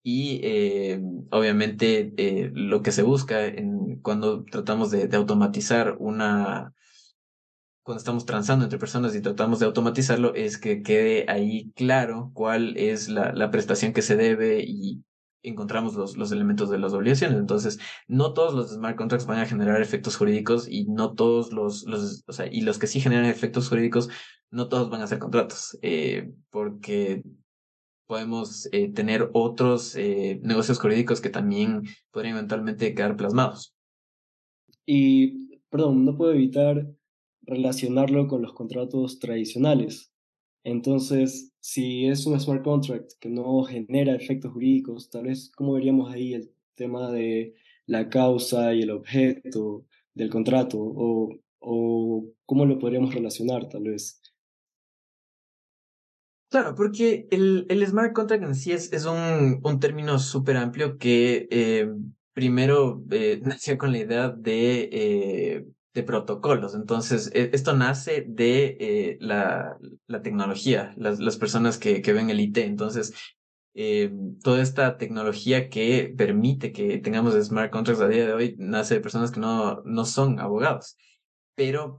Y 0.02 0.40
eh, 0.42 1.00
obviamente 1.30 2.12
eh, 2.18 2.50
lo 2.54 2.82
que 2.82 2.92
se 2.92 3.02
busca 3.02 3.46
en, 3.46 4.00
cuando 4.00 4.44
tratamos 4.44 4.90
de, 4.90 5.08
automatizar 5.16 5.96
una, 5.98 6.74
cuando 7.82 7.98
estamos 7.98 8.26
transando 8.26 8.64
entre 8.64 8.78
personas 8.78 9.14
y 9.14 9.22
tratamos 9.22 9.60
de 9.60 9.66
automatizarlo, 9.66 10.34
es 10.34 10.58
que 10.58 10.82
quede 10.82 11.24
ahí 11.28 11.72
claro 11.74 12.30
cuál 12.34 12.76
es 12.76 13.08
la, 13.08 13.32
la 13.32 13.50
prestación 13.50 13.94
que 13.94 14.02
se 14.02 14.16
debe 14.16 14.62
y 14.62 15.02
encontramos 15.44 15.94
los, 15.94 16.16
los 16.16 16.32
elementos 16.32 16.70
de 16.70 16.78
las 16.78 16.92
obligaciones. 16.92 17.38
Entonces, 17.38 17.78
no 18.08 18.32
todos 18.32 18.54
los 18.54 18.72
smart 18.72 18.96
contracts 18.96 19.26
van 19.26 19.38
a 19.38 19.46
generar 19.46 19.80
efectos 19.80 20.16
jurídicos 20.16 20.66
y 20.68 20.86
no 20.86 21.12
todos 21.14 21.52
los, 21.52 21.84
los 21.84 22.24
o 22.26 22.32
sea, 22.32 22.46
y 22.50 22.62
los 22.62 22.78
que 22.78 22.86
sí 22.86 23.00
generan 23.00 23.26
efectos 23.26 23.68
jurídicos, 23.68 24.08
no 24.54 24.68
todos 24.68 24.88
van 24.88 25.02
a 25.02 25.06
ser 25.06 25.18
contratos, 25.18 25.76
eh, 25.82 26.32
porque 26.50 27.22
podemos 28.06 28.68
eh, 28.72 28.92
tener 28.92 29.28
otros 29.32 29.96
eh, 29.96 30.40
negocios 30.42 30.78
jurídicos 30.78 31.20
que 31.20 31.30
también 31.30 31.82
podrían 32.10 32.36
eventualmente 32.36 32.94
quedar 32.94 33.16
plasmados. 33.16 33.74
Y, 34.86 35.58
perdón, 35.70 36.04
no 36.04 36.16
puedo 36.16 36.32
evitar 36.32 36.86
relacionarlo 37.42 38.28
con 38.28 38.42
los 38.42 38.52
contratos 38.52 39.18
tradicionales. 39.18 40.12
Entonces, 40.62 41.52
si 41.60 42.06
es 42.06 42.24
un 42.26 42.38
smart 42.38 42.62
contract 42.62 43.12
que 43.20 43.28
no 43.28 43.62
genera 43.64 44.14
efectos 44.14 44.52
jurídicos, 44.52 45.10
tal 45.10 45.24
vez, 45.24 45.50
¿cómo 45.56 45.72
veríamos 45.72 46.12
ahí 46.12 46.34
el 46.34 46.50
tema 46.74 47.10
de 47.10 47.54
la 47.86 48.08
causa 48.08 48.72
y 48.72 48.82
el 48.82 48.90
objeto 48.90 49.86
del 50.14 50.30
contrato? 50.30 50.78
¿O, 50.80 51.34
o 51.58 52.24
cómo 52.46 52.64
lo 52.66 52.78
podríamos 52.78 53.14
relacionar, 53.14 53.68
tal 53.68 53.84
vez? 53.84 54.20
Claro, 56.54 56.76
porque 56.76 57.26
el, 57.32 57.66
el 57.68 57.84
smart 57.84 58.12
contract 58.12 58.44
en 58.44 58.54
sí 58.54 58.70
es, 58.70 58.92
es 58.92 59.06
un, 59.06 59.58
un 59.64 59.80
término 59.80 60.20
súper 60.20 60.56
amplio 60.56 60.98
que 60.98 61.48
eh, 61.50 61.88
primero 62.32 63.02
eh, 63.10 63.40
nació 63.44 63.76
con 63.76 63.90
la 63.90 63.98
idea 63.98 64.28
de 64.28 64.88
eh, 64.92 65.66
de 65.94 66.02
protocolos. 66.04 66.76
Entonces, 66.76 67.28
e, 67.34 67.50
esto 67.52 67.72
nace 67.76 68.24
de 68.28 68.76
eh, 68.78 69.16
la, 69.18 69.76
la, 70.06 70.22
tecnología, 70.22 70.94
las, 70.96 71.18
las 71.18 71.36
personas 71.38 71.76
que, 71.76 72.00
que, 72.02 72.12
ven 72.12 72.30
el 72.30 72.38
IT. 72.38 72.58
Entonces, 72.58 73.14
toda 74.44 74.62
esta 74.62 74.96
tecnología 74.96 75.68
que 75.68 76.14
permite 76.16 76.70
que 76.70 76.98
tengamos 76.98 77.34
smart 77.44 77.72
contracts 77.72 78.00
a 78.00 78.06
día 78.06 78.26
de 78.26 78.32
hoy 78.32 78.54
nace 78.58 78.94
de 78.94 79.00
personas 79.00 79.32
que 79.32 79.40
no, 79.40 79.82
no 79.84 80.04
son 80.04 80.38
abogados. 80.38 80.96
Pero 81.56 81.98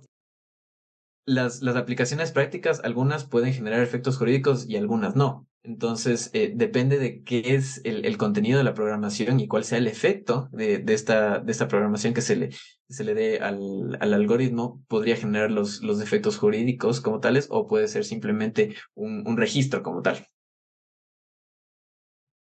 las, 1.26 1.62
las 1.62 1.76
aplicaciones 1.76 2.32
prácticas, 2.32 2.82
algunas 2.84 3.26
pueden 3.26 3.54
generar 3.54 3.82
efectos 3.82 4.18
jurídicos 4.18 4.70
y 4.70 4.78
algunas 4.78 5.16
no. 5.16 5.48
Entonces, 5.64 6.30
eh, 6.34 6.54
depende 6.56 7.00
de 7.00 7.24
qué 7.24 7.56
es 7.56 7.82
el, 7.86 8.06
el, 8.06 8.18
contenido 8.18 8.60
de 8.60 8.64
la 8.64 8.76
programación 8.76 9.40
y 9.40 9.48
cuál 9.48 9.64
sea 9.64 9.80
el 9.80 9.88
efecto 9.88 10.48
de, 10.52 10.78
de, 10.78 10.94
esta, 10.94 11.40
de 11.40 11.52
esta 11.52 11.68
programación 11.68 12.14
que 12.14 12.22
se 12.22 12.36
le, 12.36 12.50
se 12.88 13.04
le 13.04 13.16
dé 13.16 13.40
al, 13.40 13.98
al 14.00 14.14
algoritmo, 14.14 14.84
podría 14.88 15.16
generar 15.16 15.50
los, 15.50 15.82
los 15.82 16.02
efectos 16.02 16.38
jurídicos 16.38 17.02
como 17.02 17.20
tales 17.20 17.48
o 17.50 17.66
puede 17.66 17.88
ser 17.88 18.06
simplemente 18.06 18.76
un, 18.94 19.28
un 19.28 19.38
registro 19.38 19.82
como 19.82 20.04
tal. 20.04 20.28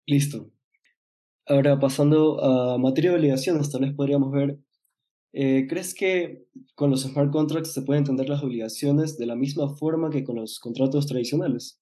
Listo. 0.06 0.50
Ahora, 1.46 1.78
pasando 1.78 2.42
a 2.44 2.76
materia 2.76 3.12
de 3.12 3.16
obligaciones, 3.16 3.70
tal 3.70 3.82
vez 3.82 3.94
podríamos 3.94 4.30
ver 4.30 4.58
eh, 5.38 5.66
¿Crees 5.68 5.94
que 5.94 6.46
con 6.74 6.90
los 6.90 7.02
smart 7.02 7.30
contracts 7.30 7.74
se 7.74 7.82
pueden 7.82 8.04
entender 8.04 8.26
las 8.26 8.42
obligaciones 8.42 9.18
de 9.18 9.26
la 9.26 9.36
misma 9.36 9.68
forma 9.68 10.08
que 10.08 10.24
con 10.24 10.36
los 10.36 10.58
contratos 10.58 11.06
tradicionales? 11.06 11.78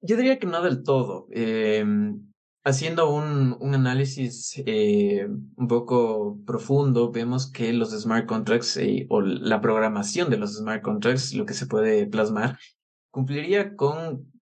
Yo 0.00 0.16
diría 0.16 0.40
que 0.40 0.48
no 0.48 0.60
del 0.60 0.82
todo. 0.82 1.28
Em, 1.30 2.32
haciendo 2.64 3.14
un, 3.14 3.56
un 3.60 3.72
análisis 3.72 4.60
eh, 4.66 5.28
un 5.28 5.68
poco 5.68 6.40
profundo, 6.44 7.12
vemos 7.12 7.52
que 7.52 7.72
los 7.72 7.90
smart 7.90 8.26
contracts 8.26 8.76
eh, 8.78 9.06
o 9.10 9.20
la 9.20 9.60
programación 9.60 10.28
de 10.28 10.38
los 10.38 10.56
smart 10.56 10.82
contracts, 10.82 11.34
lo 11.34 11.46
que 11.46 11.54
se 11.54 11.68
puede 11.68 12.08
plasmar, 12.08 12.58
cumpliría 13.12 13.76
con 13.76 14.32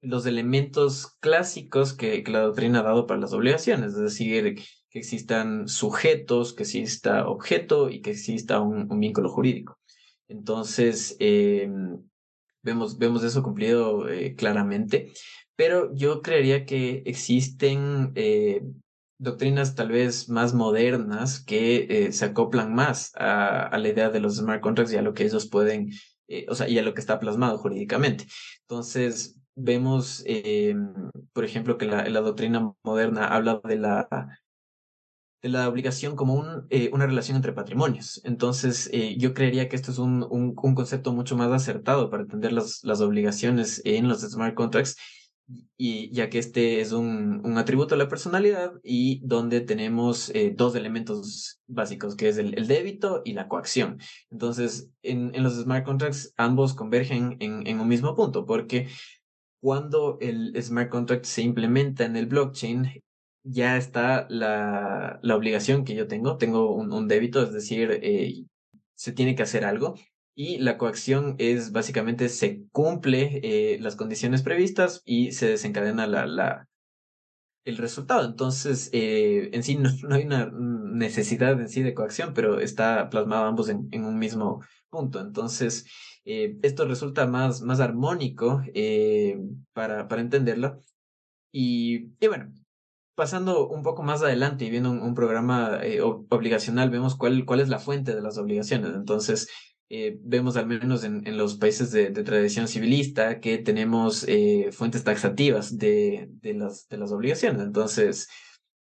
los 0.00 0.24
elementos 0.26 1.16
clásicos 1.18 1.94
que, 1.94 2.22
que 2.22 2.30
la 2.30 2.42
doctrina 2.42 2.78
ha 2.78 2.84
dado 2.84 3.08
para 3.08 3.18
las 3.18 3.32
obligaciones, 3.32 3.94
es 3.94 3.98
decir, 3.98 4.56
que 4.94 5.00
existan 5.00 5.66
sujetos, 5.66 6.52
que 6.54 6.62
exista 6.62 7.26
objeto 7.26 7.90
y 7.90 8.00
que 8.00 8.12
exista 8.12 8.60
un, 8.60 8.88
vínculo 9.00 9.28
jurídico. 9.28 9.76
Entonces, 10.28 11.16
em, 11.18 12.00
vemos, 12.62 12.96
vemos 12.96 13.24
eso 13.24 13.42
cumplido 13.42 14.08
eh, 14.08 14.36
claramente, 14.36 15.12
pero 15.56 15.92
yo 15.94 16.22
creería 16.22 16.64
que 16.64 17.02
existen 17.06 18.12
eh, 18.14 18.62
doctrinas 19.18 19.74
tal 19.74 19.88
vez 19.88 20.28
más 20.28 20.54
modernas 20.54 21.40
que 21.40 21.86
eh, 21.90 22.12
se 22.12 22.26
acoplan 22.26 22.72
más 22.72 23.10
a, 23.16 23.76
la 23.76 23.88
idea 23.88 24.10
de 24.10 24.20
los 24.20 24.36
smart 24.36 24.60
contracts 24.62 24.92
y 24.92 24.96
a 24.96 25.02
lo 25.02 25.12
que 25.12 25.24
ellos 25.24 25.48
pueden, 25.48 25.90
o 26.48 26.54
sea, 26.54 26.68
y 26.68 26.78
a 26.78 26.82
lo 26.82 26.94
que 26.94 27.00
está 27.00 27.18
plasmado 27.18 27.58
jurídicamente. 27.58 28.26
Entonces, 28.60 29.36
vemos, 29.56 30.22
em, 30.24 31.10
por 31.32 31.44
ejemplo, 31.44 31.78
que 31.78 31.86
la, 31.86 32.08
la 32.08 32.20
doctrina 32.20 32.72
moderna 32.84 33.26
habla 33.26 33.60
de 33.64 33.76
la 33.76 34.08
de 35.44 35.50
la 35.50 35.68
obligación 35.68 36.16
como 36.16 36.32
un, 36.32 36.66
eh, 36.70 36.88
una 36.94 37.06
relación 37.06 37.36
entre 37.36 37.52
patrimonios. 37.52 38.18
Entonces, 38.24 38.88
eh, 38.94 39.14
yo 39.18 39.34
creería 39.34 39.68
que 39.68 39.76
esto 39.76 39.90
es 39.90 39.98
un, 39.98 40.26
un, 40.30 40.54
concepto 40.54 41.12
mucho 41.12 41.36
más 41.36 41.52
acertado 41.52 42.08
para 42.08 42.22
entender 42.22 42.50
las, 42.50 42.82
las 42.82 43.02
obligaciones 43.02 43.82
en 43.84 44.08
los 44.08 44.22
smart 44.22 44.54
contracts 44.54 44.96
y 45.76 46.10
ya 46.14 46.30
que 46.30 46.38
este 46.38 46.80
es 46.80 46.92
un, 46.92 47.42
un 47.44 47.58
atributo 47.58 47.94
de 47.94 48.02
la 48.02 48.08
personalidad 48.08 48.72
y 48.82 49.20
donde 49.22 49.60
tenemos 49.60 50.30
eh, 50.30 50.54
dos 50.56 50.76
elementos 50.76 51.60
básicos, 51.66 52.16
que 52.16 52.30
es 52.30 52.38
el, 52.38 52.66
débito 52.66 53.20
y 53.22 53.34
la 53.34 53.46
coacción. 53.46 53.98
Entonces, 54.30 54.88
en, 55.02 55.34
en 55.34 55.42
los 55.42 55.56
smart 55.60 55.84
contracts 55.84 56.32
ambos 56.38 56.72
convergen 56.72 57.36
en, 57.40 57.66
en, 57.66 57.80
un 57.80 57.88
mismo 57.88 58.14
punto, 58.14 58.46
porque 58.46 58.88
cuando 59.60 60.16
el 60.22 60.54
smart 60.62 60.88
contract 60.88 61.26
se 61.26 61.42
implementa 61.42 62.06
en 62.06 62.16
el 62.16 62.24
blockchain, 62.24 63.04
ya 63.44 63.76
está 63.76 64.26
la, 64.30 65.20
la 65.22 65.36
obligación 65.36 65.84
que 65.84 65.94
yo 65.94 66.08
tengo, 66.08 66.38
tengo 66.38 66.74
un, 66.74 67.08
débito, 67.08 67.42
es 67.42 67.52
decir, 67.52 68.00
eh, 68.02 68.44
se 68.94 69.12
tiene 69.12 69.34
que 69.36 69.42
hacer 69.42 69.64
algo 69.64 69.94
y 70.34 70.58
la 70.58 70.78
coacción 70.78 71.36
es 71.38 71.70
básicamente 71.72 72.28
se 72.28 72.64
cumple 72.72 73.40
eh, 73.44 73.78
las 73.80 73.96
condiciones 73.96 74.42
previstas 74.42 75.02
y 75.04 75.32
se 75.32 75.46
desencadena 75.48 76.06
la, 76.06 76.26
la, 76.26 76.68
el 77.64 77.76
resultado. 77.76 78.24
Entonces, 78.24 78.90
eh, 78.92 79.50
en 79.52 79.62
sí 79.62 79.76
no, 79.76 79.90
no, 80.08 80.14
hay 80.16 80.24
una 80.24 80.50
necesidad 80.50 81.60
en 81.60 81.68
sí 81.68 81.82
de 81.82 81.94
coacción, 81.94 82.32
pero 82.34 82.60
está 82.60 83.10
plasmado 83.10 83.44
ambos 83.44 83.68
en, 83.68 83.88
en 83.92 84.04
un 84.04 84.18
mismo 84.18 84.64
punto. 84.88 85.20
Entonces, 85.20 85.86
esto 86.24 86.86
resulta 86.86 87.26
más, 87.26 87.60
más 87.60 87.80
armónico 87.80 88.62
para, 89.74 90.08
para 90.08 90.22
entenderlo. 90.22 90.80
Y, 91.52 92.14
y 92.18 92.26
bueno, 92.28 92.50
pasando 93.14 93.68
un 93.68 93.82
poco 93.82 94.02
más 94.02 94.22
adelante 94.22 94.64
y 94.64 94.70
viendo 94.70 94.90
un, 94.90 95.14
programa 95.14 95.78
eh, 95.82 96.00
obligacional, 96.02 96.90
vemos 96.90 97.16
cuál, 97.16 97.44
cuál 97.44 97.60
es 97.60 97.68
la 97.68 97.78
fuente 97.78 98.14
de 98.14 98.22
las 98.22 98.38
obligaciones. 98.38 98.94
Entonces, 98.94 99.48
eh, 99.88 100.18
vemos 100.20 100.56
al 100.56 100.66
menos 100.66 101.04
en, 101.04 101.26
en 101.26 101.36
los 101.36 101.56
países 101.56 101.92
de, 101.92 102.10
tradición 102.10 102.68
civilista 102.68 103.40
que 103.40 103.58
tenemos 103.58 104.24
eh, 104.28 104.70
fuentes 104.72 105.04
taxativas 105.04 105.78
de, 105.78 106.28
de, 106.40 106.54
las, 106.54 106.88
de 106.88 106.98
las 106.98 107.12
obligaciones. 107.12 107.62
Entonces, 107.62 108.28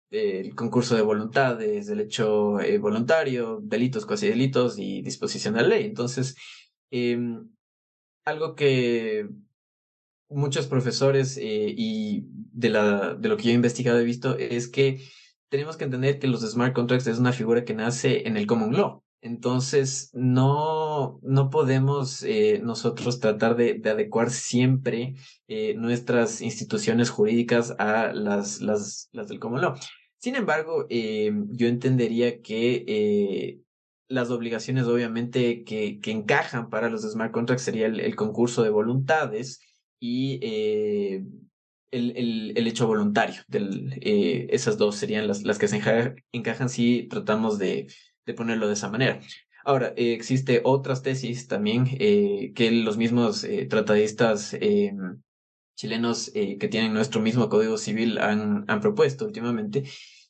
el 0.10 0.56
concurso 0.56 0.96
de 0.96 1.02
voluntades, 1.02 1.90
el 1.90 2.00
hecho 2.00 2.58
voluntario, 2.80 3.60
delitos, 3.62 4.06
cuasi 4.06 4.28
delitos 4.28 4.80
y 4.80 5.02
disposición 5.02 5.54
de 5.56 5.62
la 5.62 5.68
ley. 5.68 5.86
Entonces, 5.86 6.36
em, 6.92 7.50
algo 8.26 8.56
que 8.56 9.28
muchos 10.30 10.68
profesores 10.68 11.38
eh, 11.38 11.74
y 11.76 12.26
de, 12.52 12.70
la, 12.70 13.16
de 13.16 13.30
lo 13.30 13.38
que 13.38 13.44
yo 13.44 13.52
he 13.52 13.54
investigado 13.54 14.00
he 14.00 14.04
visto 14.04 14.38
es 14.38 14.68
que 14.68 15.02
tenemos 15.50 15.78
que 15.78 15.86
entender 15.86 16.20
que 16.20 16.28
los 16.28 16.42
smart 16.42 16.74
contracts 16.74 17.08
es 17.08 17.20
una 17.20 17.32
figura 17.34 17.64
que 17.64 17.74
nace 17.74 18.28
en 18.28 18.38
el 18.38 18.48
common 18.48 18.74
law. 18.74 19.04
Entonces, 19.22 20.12
no, 20.14 21.20
no 21.24 21.50
podemos 21.50 22.24
eh, 22.24 22.62
nosotros 22.64 23.20
tratar 23.20 23.56
de, 23.56 23.74
de 23.74 23.90
adecuar 23.90 24.30
siempre 24.30 25.16
eh, 25.48 25.74
nuestras 25.74 26.42
instituciones 26.42 27.10
jurídicas 27.10 27.74
a 27.80 28.14
las, 28.14 28.62
las, 28.62 29.10
del 29.12 29.40
common 29.40 29.62
law. 29.62 29.74
Sin 30.20 30.36
embargo, 30.36 30.86
eh, 30.90 31.32
yo 31.50 31.68
entendería 31.68 32.42
que 32.42 32.86
eh, 32.88 33.60
las 34.08 34.30
obligaciones 34.30 34.86
obviamente 34.86 35.64
que, 35.64 36.00
que 36.00 36.12
encajan 36.12 36.70
para 36.70 36.90
los 36.90 37.02
smart 37.02 37.32
contracts 37.32 37.64
sería 37.64 37.88
el 37.88 38.16
concurso 38.16 38.64
de 38.64 38.70
voluntades 38.70 39.60
y 40.00 40.40
eh, 40.42 41.24
el, 41.92 42.18
el, 42.18 42.54
el, 42.56 42.68
hecho 42.68 42.88
voluntario. 42.88 43.42
Del, 43.48 43.98
esas 44.02 44.78
dos 44.78 44.96
serían 44.96 45.28
las, 45.28 45.44
las 45.44 45.58
que 45.58 45.68
se 45.68 45.82
encajan 46.32 46.70
si 46.70 47.08
tratamos 47.10 47.58
de 47.58 47.88
de 48.28 48.34
ponerlo 48.36 48.68
de 48.68 48.74
esa 48.74 48.90
manera. 48.90 49.20
Ahora, 49.66 49.94
eh, 49.98 50.14
existe 50.14 50.62
otras 50.64 51.02
tesis 51.02 51.48
también 51.48 51.88
eh, 52.00 52.52
que 52.54 52.70
los 52.72 52.98
mismos 52.98 53.44
eh, 53.44 53.66
tratadistas 53.66 54.56
chilenos 55.76 56.32
que 56.34 56.68
tienen 56.70 56.94
nuestro 56.94 57.22
mismo 57.22 57.50
código 57.50 57.78
civil 57.78 58.18
han, 58.18 58.66
han 58.68 58.82
propuesto 58.82 59.26
últimamente 59.26 59.84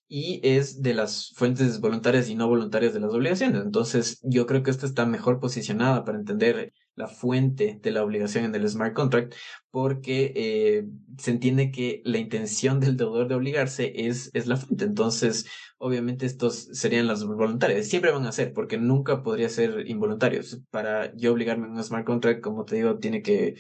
y 0.09 0.41
es 0.43 0.81
de 0.81 0.93
las 0.93 1.31
fuentes 1.35 1.79
voluntarias 1.79 2.29
y 2.29 2.35
no 2.35 2.49
voluntarias 2.49 2.93
de 2.93 2.99
las 2.99 3.11
obligaciones. 3.11 3.63
Entonces, 3.63 4.19
yo 4.23 4.45
creo 4.45 4.61
que 4.61 4.71
esta 4.71 4.85
está 4.85 5.05
mejor 5.05 5.39
posicionada 5.39 6.03
para 6.03 6.17
entender 6.17 6.73
la 6.97 7.07
fuente 7.07 7.79
de 7.81 7.91
la 7.91 8.03
obligación 8.03 8.43
en 8.43 8.55
el 8.55 8.67
smart 8.67 8.93
contract, 8.93 9.35
porque 9.71 10.33
eh, 10.35 10.87
se 11.19 11.31
entiende 11.31 11.71
que 11.71 12.01
la 12.03 12.17
intención 12.17 12.79
del 12.79 12.97
deudor 12.97 13.27
de 13.27 13.35
obligarse 13.35 13.93
es, 14.07 14.31
es 14.33 14.47
la 14.47 14.57
fuente. 14.57 14.85
Entonces, 14.85 15.45
obviamente 15.77 16.25
estos 16.25 16.55
serían 16.73 17.07
las 17.07 17.23
voluntarias. 17.23 17.87
Siempre 17.87 18.11
van 18.11 18.25
a 18.25 18.31
ser, 18.31 18.51
porque 18.51 18.77
nunca 18.77 19.21
podría 19.23 19.47
ser 19.47 19.87
involuntarios. 19.87 20.59
Para 20.71 21.15
yo 21.15 21.33
obligarme 21.33 21.67
en 21.67 21.73
un 21.73 21.83
smart 21.83 22.05
contract, 22.05 22.41
como 22.41 22.65
te 22.65 22.77
digo, 22.77 22.97
tiene 22.97 23.21
que 23.21 23.55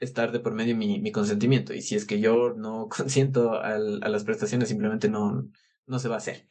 estar 0.00 0.32
de 0.32 0.40
por 0.40 0.52
medio 0.52 0.76
mi, 0.76 1.00
mi 1.00 1.12
consentimiento. 1.12 1.72
Y 1.74 1.82
si 1.82 1.94
es 1.94 2.04
que 2.04 2.20
yo 2.20 2.54
no 2.54 2.88
consiento 2.94 3.52
al, 3.60 4.02
a 4.02 4.08
las 4.08 4.24
prestaciones, 4.24 4.68
simplemente 4.68 5.08
no, 5.08 5.48
no 5.86 5.98
se 6.00 6.08
va 6.08 6.16
a 6.16 6.18
hacer. 6.18 6.48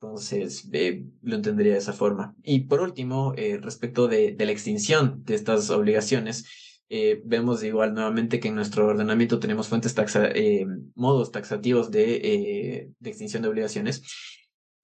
Entonces, 0.00 0.68
eh, 0.72 1.04
lo 1.22 1.36
entendería 1.36 1.72
de 1.72 1.78
esa 1.78 1.92
forma. 1.92 2.36
Y 2.42 2.60
por 2.60 2.80
último, 2.80 3.34
eh, 3.36 3.58
respecto 3.60 4.06
de, 4.06 4.32
de, 4.32 4.46
la 4.46 4.52
extinción 4.52 5.24
de 5.24 5.34
estas 5.34 5.70
obligaciones, 5.70 6.44
eh, 6.90 7.20
vemos 7.24 7.62
igual 7.62 7.92
nuevamente 7.92 8.40
que 8.40 8.48
en 8.48 8.54
nuestro 8.54 8.86
ordenamiento 8.86 9.38
tenemos 9.38 9.68
fuentes 9.68 9.94
taxa, 9.94 10.26
eh, 10.28 10.66
modos 10.94 11.30
taxativos 11.32 11.90
de, 11.90 12.14
eh, 12.16 12.90
de, 12.98 13.10
extinción 13.10 13.42
de 13.42 13.48
obligaciones, 13.50 14.02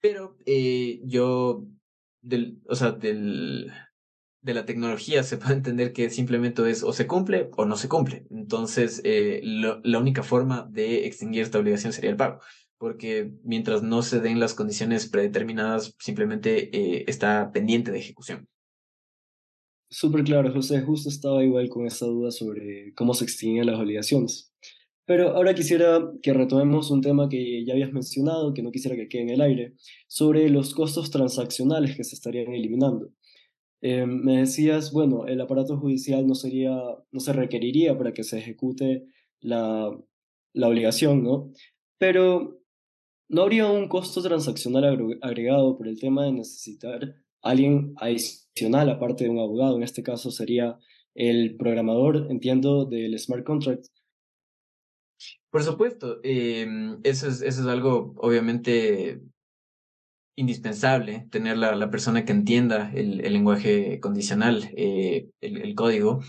pero 0.01 0.37
yo, 1.05 1.65
del, 2.21 2.61
o 2.69 2.75
sea, 2.75 2.93
del, 2.93 3.73
de 4.43 4.55
la 4.55 4.67
tecnología 4.67 5.23
se 5.23 5.39
puede 5.39 5.55
entender 5.55 5.95
que 5.95 6.11
simplemente 6.11 6.69
es 6.71 6.83
o 6.83 6.93
se 6.93 7.07
cumple 7.07 7.49
o 7.57 7.65
no 7.65 7.77
se 7.77 7.89
cumple. 7.89 8.27
Entonces, 8.31 9.03
lo, 9.43 9.81
la 9.83 9.99
única 9.99 10.23
forma 10.23 10.69
de 10.71 11.07
extinguir 11.07 11.43
esta 11.43 11.59
obligación 11.59 11.95
sería 11.95 12.11
el 12.11 12.17
pago 12.17 12.41
porque 12.85 13.33
mientras 13.45 13.83
no 13.83 14.03
se 14.03 14.21
den 14.21 14.39
las 14.39 14.53
condiciones 14.53 15.09
predeterminadas, 15.09 15.97
simplemente 15.99 16.69
eh, 16.77 17.07
está 17.09 17.51
pendiente 17.51 17.91
de 17.91 17.99
ejecución. 17.99 18.47
Súper 19.89 20.23
claro, 20.23 20.53
José. 20.53 20.83
Justo 20.83 21.09
estaba 21.09 21.43
igual 21.43 21.71
con 21.71 21.87
esta 21.87 22.05
duda 22.05 22.31
sobre 22.31 22.93
cómo 22.95 23.15
se 23.15 23.25
extinguen 23.25 23.65
las 23.65 23.81
obligaciones. 23.81 24.53
Pero 25.07 25.31
ahora 25.31 25.55
quisiera 25.55 26.13
que 26.23 26.35
retomemos 26.35 26.91
un 26.91 27.01
tema 27.01 27.27
que 27.31 27.65
ya 27.65 27.73
habías 27.73 27.91
mencionado, 27.91 28.53
que 28.53 28.63
no 28.63 28.71
quisiera 28.71 28.97
que 28.97 29.09
quede 29.09 29.23
en 29.23 29.31
el 29.31 29.41
aire, 29.41 29.73
sobre 30.07 30.51
los 30.51 30.75
costos 30.75 31.11
transaccionales 31.11 31.97
que 31.97 32.05
se 32.05 32.17
estarían 32.17 32.53
eliminando. 32.53 33.15
Eh, 33.81 34.05
me 34.05 34.41
decías, 34.41 34.93
bueno, 34.93 35.27
el 35.27 35.41
aparato 35.41 35.79
judicial 35.79 36.27
no, 36.27 36.35
sería, 36.35 36.79
no 37.11 37.21
se 37.21 37.33
requeriría 37.33 37.97
para 37.97 38.13
que 38.13 38.25
se 38.25 38.41
ejecute 38.41 39.07
la, 39.41 39.91
la 40.53 40.69
obligación, 40.69 41.23
¿no? 41.23 41.51
Pero 41.97 42.61
¿No 43.29 43.43
habría 43.43 43.67
un 43.67 43.89
costo 43.89 44.23
transaccional 44.23 45.19
agregado 45.23 45.77
por 45.77 45.89
el 45.89 45.99
tema 45.99 46.25
de 46.25 46.33
necesitar 46.33 47.15
alguien 47.43 47.95
adicional 47.97 48.91
aparte 48.91 49.25
de 49.25 49.31
un 49.31 49.39
abogado? 49.39 49.77
En 49.77 49.83
este 49.83 50.03
caso 50.03 50.31
sería 50.31 50.79
el 51.15 51.57
programador, 51.57 52.27
entiendo, 52.31 52.85
del 52.85 53.19
smart 53.19 53.45
contract. 53.45 53.87
Por 55.51 55.63
supuesto, 55.63 56.21
eh, 56.23 56.67
eso, 57.05 57.29
es, 57.29 57.41
eso 57.41 57.61
es 57.63 57.67
algo 57.67 58.15
obviamente 58.17 59.21
indispensable, 60.37 61.29
tener 61.31 61.57
la, 61.57 61.77
la 61.77 61.91
persona 61.91 62.25
que 62.25 62.33
entienda 62.33 62.91
el, 62.93 63.19
lenguaje 63.19 64.01
condicional, 64.01 64.71
eh, 64.77 65.31
el, 65.41 65.63
el, 65.63 65.75
código. 65.75 66.21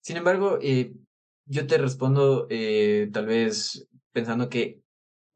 Sin 0.00 0.16
embargo, 0.16 0.58
eh, 0.62 0.94
yo 1.46 1.66
te 1.66 1.78
respondo 1.78 2.46
eh, 2.50 3.10
tal 3.12 3.26
vez 3.26 3.88
pensando 4.12 4.48
que 4.48 4.80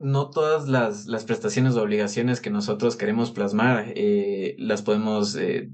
no 0.03 0.31
todas 0.31 0.69
las, 0.69 1.07
las 1.07 1.25
prestaciones 1.25 1.75
o 1.75 1.83
obligaciones 1.83 2.41
que 2.41 2.51
nosotros 2.51 2.97
queremos 2.97 3.31
plasmar 3.31 3.93
eh, 3.95 4.55
las 4.59 4.83
podemos 4.83 5.37
eh, 5.37 5.71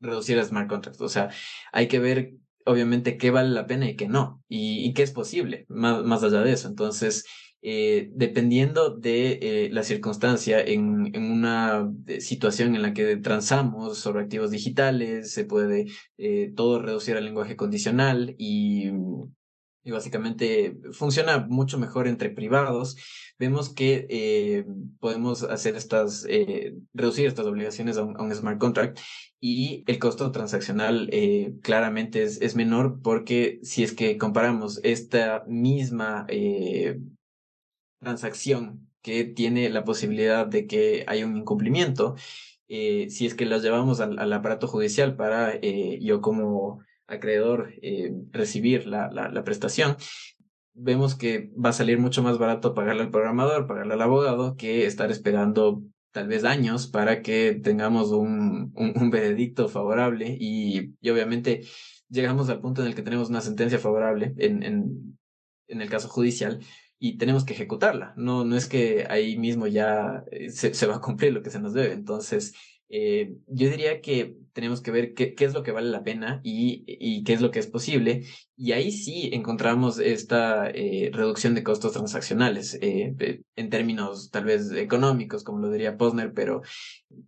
reducir 0.00 0.38
a 0.38 0.44
smart 0.44 0.68
contracts. 0.68 1.00
O 1.00 1.08
sea, 1.08 1.30
hay 1.72 1.88
que 1.88 1.98
ver 1.98 2.34
obviamente 2.66 3.18
qué 3.18 3.30
vale 3.30 3.50
la 3.50 3.66
pena 3.66 3.88
y 3.88 3.96
qué 3.96 4.08
no, 4.08 4.42
y, 4.48 4.92
qué 4.94 5.02
es 5.02 5.10
posible, 5.10 5.66
más, 5.68 6.02
más 6.04 6.22
allá 6.22 6.40
de 6.40 6.52
eso. 6.52 6.68
Entonces, 6.68 7.26
eh, 7.60 8.10
dependiendo 8.14 8.90
de 8.90 9.68
la 9.72 9.82
circunstancia, 9.82 10.60
en, 10.60 11.14
en, 11.14 11.30
una 11.30 11.90
situación 12.20 12.74
en 12.74 12.82
la 12.82 12.94
que 12.94 13.16
transamos 13.18 13.98
sobre 13.98 14.22
activos 14.22 14.50
digitales, 14.50 15.32
se 15.32 15.44
puede 15.44 15.86
todo 16.56 16.80
reducir 16.80 17.16
al 17.16 17.24
lenguaje 17.24 17.56
condicional 17.56 18.34
y 18.38 18.90
y 19.84 19.90
básicamente 19.90 20.78
funciona 20.92 21.46
mucho 21.48 21.78
mejor 21.78 22.08
entre 22.08 22.30
privados. 22.30 22.96
Vemos 23.36 23.68
que 23.68 24.06
eh, 24.10 24.64
podemos 25.00 25.42
hacer 25.42 25.74
estas, 25.74 26.24
eh, 26.28 26.76
reducir 26.92 27.26
estas 27.26 27.46
obligaciones 27.46 27.96
a 27.96 28.04
un, 28.04 28.32
smart 28.32 28.58
contract 28.58 29.00
y 29.40 29.82
el 29.88 29.98
costo 29.98 30.30
transaccional 30.30 31.08
eh, 31.10 31.52
claramente 31.60 32.22
es, 32.22 32.40
es, 32.40 32.54
menor 32.54 33.00
porque 33.02 33.58
si 33.62 33.82
es 33.82 33.92
que 33.92 34.18
comparamos 34.18 34.78
esta 34.84 35.42
misma 35.48 36.26
eh, 36.28 37.00
transacción 38.00 38.88
que 39.02 39.24
tiene 39.24 39.68
la 39.68 39.82
posibilidad 39.84 40.46
de 40.46 40.68
que 40.68 41.04
haya 41.08 41.26
un 41.26 41.36
incumplimiento, 41.36 42.14
si 42.68 43.26
es 43.26 43.34
que 43.34 43.46
las 43.46 43.62
llevamos 43.62 44.00
al, 44.00 44.32
aparato 44.32 44.66
judicial 44.66 45.14
para 45.16 45.60
yo 45.60 46.20
como 46.22 46.82
acreedor 47.06 47.74
recibir 48.32 48.86
la, 48.86 49.10
la, 49.12 49.28
la, 49.28 49.44
prestación, 49.44 49.96
vemos 50.74 51.14
que 51.14 51.50
va 51.52 51.70
a 51.70 51.72
salir 51.72 51.98
mucho 51.98 52.22
más 52.22 52.38
barato 52.38 52.74
pagarle 52.74 53.02
al 53.02 53.10
programador, 53.10 53.66
pagarle 53.66 53.94
al 53.94 54.02
abogado, 54.02 54.56
que 54.56 54.86
estar 54.86 55.10
esperando 55.10 55.82
tal 56.10 56.28
vez 56.28 56.44
años 56.44 56.86
para 56.86 57.22
que 57.22 57.54
tengamos 57.62 58.10
un, 58.10 58.72
un, 58.74 59.10
veredicto 59.10 59.68
favorable 59.68 60.36
y, 60.38 60.94
y, 61.00 61.10
obviamente 61.10 61.62
llegamos 62.08 62.48
al 62.50 62.60
punto 62.60 62.82
en 62.82 62.88
el 62.88 62.94
que 62.94 63.02
tenemos 63.02 63.30
una 63.30 63.40
sentencia 63.40 63.78
favorable 63.78 64.34
en, 64.38 64.62
en, 64.62 65.18
en 65.66 65.80
el 65.80 65.90
caso 65.90 66.08
judicial 66.08 66.60
y 66.98 67.18
tenemos 67.18 67.44
que 67.44 67.54
ejecutarla. 67.54 68.14
No, 68.16 68.44
no 68.44 68.56
es 68.56 68.66
que 68.68 69.06
ahí 69.10 69.36
mismo 69.36 69.66
ya 69.66 70.24
eh, 70.30 70.50
se, 70.50 70.72
se 70.74 70.86
va 70.86 70.96
a 70.96 71.00
cumplir 71.00 71.32
lo 71.32 71.42
que 71.42 71.50
se 71.50 71.60
nos 71.60 71.74
debe. 71.74 71.92
Entonces, 71.92 72.54
eh, 72.88 73.34
yo 73.46 73.68
diría 73.68 74.00
que 74.00 74.36
tenemos 74.54 74.80
que 74.80 74.92
ver 74.92 75.14
qué, 75.14 75.34
es 75.38 75.52
lo 75.52 75.62
que 75.62 75.72
vale 75.72 75.90
la 75.90 76.04
pena 76.04 76.40
y, 76.44 77.24
qué 77.24 77.32
es 77.34 77.42
lo 77.42 77.50
que 77.50 77.58
es 77.58 77.66
posible. 77.66 78.24
Y 78.56 78.72
ahí 78.72 78.92
sí 78.92 79.30
encontramos 79.32 79.98
esta 79.98 80.70
eh, 80.70 81.10
reducción 81.12 81.54
de 81.54 81.64
costos 81.64 81.92
transaccionales 81.92 82.78
eh, 82.80 83.42
en 83.56 83.70
términos 83.70 84.30
tal 84.30 84.44
vez 84.44 84.70
económicos, 84.72 85.42
como 85.42 85.58
lo 85.58 85.70
diría 85.70 85.98
Posner, 85.98 86.32
pero 86.32 86.62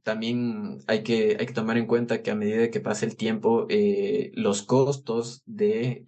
también 0.05 0.79
hay 0.87 1.03
que, 1.03 1.37
hay 1.39 1.47
que 1.47 1.53
tomar 1.53 1.77
en 1.79 1.87
cuenta 1.87 2.23
que 2.23 2.31
a 2.31 2.37
medida 2.37 2.71
que 2.71 2.81
pase 2.81 3.07
el 3.07 3.17
tiempo, 3.17 3.67
eh, 3.69 4.31
los 4.35 4.63
costos 4.63 5.43
de 5.47 6.05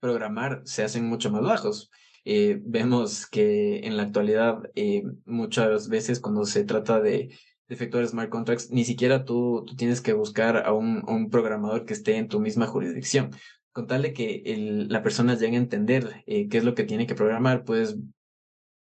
programar 0.00 0.62
se 0.64 0.82
hacen 0.82 1.06
mucho 1.06 1.30
más 1.30 1.42
bajos. 1.42 1.90
vemos 2.24 3.26
que 3.26 3.86
en 3.86 3.96
la 3.96 4.02
actualidad 4.02 4.58
muchas 5.24 5.88
veces 5.88 6.18
cuando 6.18 6.44
se 6.46 6.64
trata 6.64 7.00
de 7.00 7.30
de 7.68 7.74
efectuar 7.74 8.06
smart 8.06 8.30
contracts, 8.30 8.70
ni 8.70 8.84
siquiera 8.84 9.24
tú, 9.24 9.64
tú 9.66 9.76
tienes 9.76 10.00
que 10.00 10.12
buscar 10.12 10.66
a 10.66 10.72
un, 10.72 11.02
un, 11.08 11.30
programador 11.30 11.86
que 11.86 11.94
esté 11.94 12.16
en 12.16 12.28
tu 12.28 12.40
misma 12.40 12.66
jurisdicción. 12.66 13.30
Con 13.72 13.86
tal 13.86 14.02
de 14.02 14.12
que 14.12 14.42
el, 14.46 14.88
la 14.88 15.02
persona 15.02 15.34
llegue 15.34 15.56
a 15.56 15.60
entender 15.60 16.22
eh, 16.26 16.48
qué 16.48 16.58
es 16.58 16.64
lo 16.64 16.74
que 16.74 16.84
tiene 16.84 17.06
que 17.06 17.14
programar, 17.14 17.64
puedes 17.64 17.96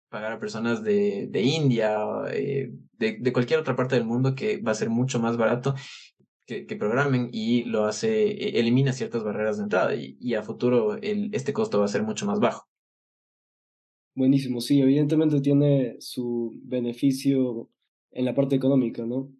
pagar 0.09 0.33
a 0.33 0.39
personas 0.39 0.83
de, 0.83 1.27
de 1.29 1.41
India, 1.41 1.97
eh, 2.31 2.71
de, 2.93 3.17
de, 3.19 3.33
cualquier 3.33 3.59
otra 3.59 3.75
parte 3.75 3.95
del 3.95 4.05
mundo 4.05 4.35
que 4.35 4.61
va 4.61 4.71
a 4.71 4.75
ser 4.75 4.89
mucho 4.89 5.19
más 5.19 5.37
barato 5.37 5.75
que, 6.45 6.65
que 6.65 6.75
programen 6.75 7.29
y 7.31 7.63
lo 7.65 7.85
hace, 7.85 8.27
e, 8.29 8.59
elimina 8.59 8.93
ciertas 8.93 9.23
barreras 9.23 9.57
de 9.57 9.63
entrada 9.63 9.95
y, 9.95 10.17
y 10.19 10.35
a 10.35 10.43
futuro 10.43 10.95
el, 10.95 11.29
este 11.33 11.53
costo 11.53 11.79
va 11.79 11.85
a 11.85 11.89
ser 11.89 12.03
mucho 12.03 12.25
más 12.25 12.39
bajo. 12.39 12.67
Buenísimo, 14.15 14.61
sí, 14.61 14.81
evidentemente 14.81 15.41
tiene 15.41 15.95
su 15.99 16.59
beneficio 16.63 17.69
en 18.11 18.25
la 18.25 18.35
parte 18.35 18.55
económica, 18.55 19.05
¿no? 19.05 19.31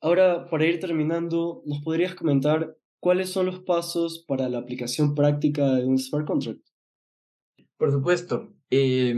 Ahora, 0.00 0.48
para 0.50 0.66
ir 0.66 0.80
terminando, 0.80 1.62
¿nos 1.64 1.80
podrías 1.82 2.14
comentar 2.14 2.76
cuáles 3.00 3.30
son 3.30 3.46
los 3.46 3.60
pasos 3.60 4.24
para 4.26 4.48
la 4.48 4.58
aplicación 4.58 5.14
práctica 5.14 5.74
de 5.76 5.84
un 5.84 5.98
smart 5.98 6.26
contract? 6.26 6.60
Por 7.76 7.90
supuesto. 7.92 8.52
Eh, 8.70 9.14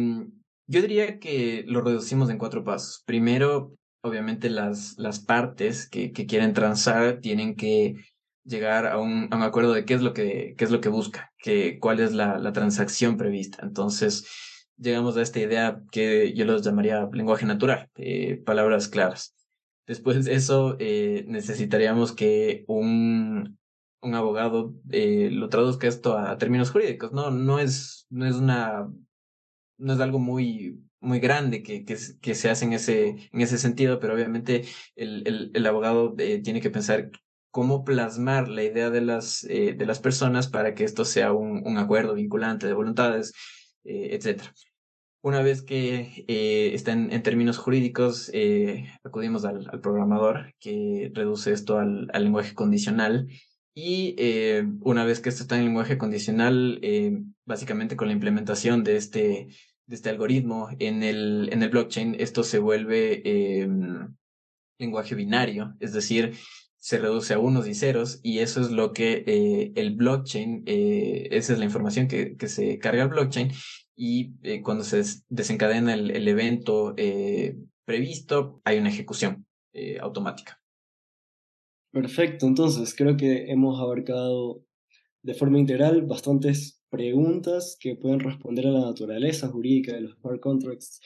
yo 0.67 0.83
diría 0.83 1.19
que 1.19 1.65
lo 1.67 1.81
reducimos 1.81 2.31
en 2.31 2.39
cuatro 2.39 2.65
pasos. 2.65 3.03
Primero, 3.07 3.75
obviamente 4.03 4.51
las, 4.51 4.95
las 4.99 5.21
partes 5.21 5.89
que, 5.89 6.13
que 6.13 6.27
quieren 6.27 6.53
transar 6.53 7.21
tienen 7.21 7.57
que 7.57 7.97
llegar 8.45 8.87
a 8.87 8.99
un, 8.99 9.29
un, 9.33 9.43
acuerdo 9.43 9.73
de 9.73 9.85
qué 9.85 9.95
es 9.95 10.03
lo 10.03 10.13
que, 10.13 10.55
qué 10.57 10.65
es 10.65 10.71
lo 10.71 10.81
que 10.81 10.91
busca, 10.91 11.33
que, 11.39 11.79
cuál 11.79 12.01
es 12.01 12.13
la, 12.13 12.39
la 12.39 12.53
transacción 12.53 13.17
prevista. 13.17 13.61
Entonces, 13.63 14.27
llegamos 14.77 15.17
a 15.17 15.23
esta 15.23 15.41
idea 15.41 15.83
que 15.91 16.33
yo 16.35 16.45
los 16.45 16.63
llamaría 16.63 17.09
lenguaje 17.13 17.47
natural, 17.47 17.91
eh, 17.97 18.37
palabras 18.45 18.89
claras. 18.89 19.35
Después 19.87 20.25
de 20.25 20.35
eso, 20.35 20.77
eh, 20.79 21.25
necesitaríamos 21.29 22.13
que 22.13 22.65
un, 22.67 23.59
un 24.01 24.15
abogado 24.15 24.75
eh, 24.91 25.29
lo 25.31 25.49
traduzca 25.49 25.87
esto 25.87 26.17
a, 26.17 26.39
términos 26.39 26.71
jurídicos. 26.71 27.13
No, 27.13 27.31
no 27.31 27.59
es, 27.59 28.07
no 28.11 28.27
es 28.27 28.37
una, 28.37 28.89
no 29.79 29.93
es 29.93 30.01
algo 30.01 30.19
muy, 30.19 30.83
muy 31.01 31.21
grande 31.21 31.63
que, 31.63 31.85
que, 31.85 31.97
que 32.21 32.35
se 32.35 32.51
hace 32.51 32.65
en 32.65 32.73
ese, 32.73 33.09
en 33.33 33.41
ese 33.41 33.59
sentido, 33.59 34.01
pero 34.01 34.15
obviamente 34.15 34.65
el, 34.97 35.27
el, 35.27 35.51
el 35.55 35.67
abogado 35.67 36.15
tiene 36.15 36.61
que 36.63 36.71
pensar 36.71 37.11
cómo 37.51 37.85
plasmar 37.85 38.49
la 38.49 38.65
idea 38.65 38.91
de 38.91 39.01
las, 39.03 39.43
de 39.43 39.87
las 39.87 40.01
personas 40.01 40.49
para 40.49 40.75
que 40.75 40.83
esto 40.83 41.05
sea 41.05 41.33
un, 41.33 41.63
un 41.65 41.79
acuerdo 41.79 42.15
vinculante 42.15 42.67
de 42.67 42.73
voluntades 42.73 43.33
eh, 43.85 44.11
etcétera. 44.13 44.53
Una 45.25 45.41
vez 45.41 45.63
que 45.63 46.23
eh, 46.29 46.75
está 46.75 46.93
en, 46.93 47.23
términos 47.23 47.57
jurídicos, 47.57 48.31
eh, 48.35 48.93
acudimos 49.03 49.47
al, 49.47 49.81
programador 49.81 50.55
que 50.61 51.11
reduce 51.15 51.51
esto 51.51 51.79
al, 51.79 52.11
lenguaje 52.13 52.53
condicional 52.53 53.27
y 53.75 54.15
eh, 54.19 54.67
una 54.83 55.07
vez 55.07 55.21
que 55.21 55.31
esto 55.31 55.43
está 55.43 55.57
en 55.57 55.65
lenguaje 55.65 55.97
condicional, 55.97 56.79
básicamente 57.47 57.97
con 57.97 58.09
la 58.09 58.13
implementación 58.13 58.85
de 58.85 58.97
este, 58.97 59.49
de 59.87 59.97
este 59.97 60.11
algoritmo 60.11 60.69
en 60.79 61.03
el, 61.03 61.49
en 61.51 61.63
el 61.63 61.71
blockchain, 61.71 62.17
esto 62.19 62.43
se 62.43 62.59
vuelve 62.59 63.67
lenguaje 64.79 65.15
binario, 65.15 65.75
es 65.81 65.95
decir, 65.95 66.35
se 66.85 66.99
reduce 66.99 67.33
a 67.33 67.39
unos 67.39 67.67
y 67.67 67.75
ceros 67.75 68.21
y 68.23 68.41
eso 68.41 68.61
es 68.61 68.71
lo 68.71 68.93
que 68.93 69.25
eh, 69.27 69.73
el 69.75 69.95
blockchain, 69.95 70.65
eh, 70.67 71.29
esa 71.31 71.55
es 71.55 71.59
la 71.59 71.65
información 71.65 72.09
que, 72.09 72.37
que 72.37 72.47
se 72.47 72.79
carga 72.79 73.05
al 73.05 73.09
blockchain 73.09 73.53
y 73.97 74.35
eh, 74.43 74.61
cuando 74.61 74.85
se 74.85 75.03
desencadena 75.31 75.95
el, 75.95 76.11
el 76.11 76.29
evento 76.29 76.95
previsto 77.87 78.61
hay 78.65 78.77
una 78.77 78.91
ejecución 78.91 79.47
automática. 79.99 80.61
Perfecto, 81.91 82.47
entonces 82.47 82.95
creo 82.95 83.17
que 83.17 83.51
hemos 83.51 83.81
abarcado 83.81 84.63
de 85.23 85.33
forma 85.33 85.59
integral 85.59 86.03
bastantes 86.03 86.83
preguntas 86.91 87.79
que 87.81 87.97
pueden 87.97 88.21
responder 88.21 88.67
a 88.67 88.73
la 88.73 88.81
naturaleza 88.81 89.49
jurídica 89.49 89.95
de 89.95 90.03
los 90.03 90.17
smart 90.17 90.39
contracts 90.39 91.01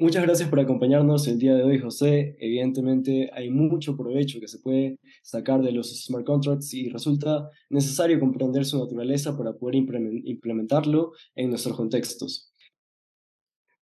Muchas 0.00 0.22
gracias 0.22 0.48
por 0.48 0.60
acompañarnos 0.60 1.26
el 1.26 1.40
día 1.40 1.56
de 1.56 1.64
hoy, 1.64 1.80
José. 1.80 2.36
Evidentemente 2.38 3.32
hay 3.34 3.50
mucho 3.50 3.96
provecho 3.96 4.38
que 4.38 4.46
se 4.46 4.60
puede 4.60 5.00
sacar 5.24 5.60
de 5.60 5.72
los 5.72 6.04
smart 6.04 6.24
contracts 6.24 6.72
y 6.72 6.88
resulta 6.88 7.50
necesario 7.68 8.20
comprender 8.20 8.64
su 8.64 8.78
naturaleza 8.78 9.36
para 9.36 9.54
poder 9.54 9.74
implementarlo 9.74 11.14
en 11.34 11.50
nuestros 11.50 11.76
contextos. 11.76 12.52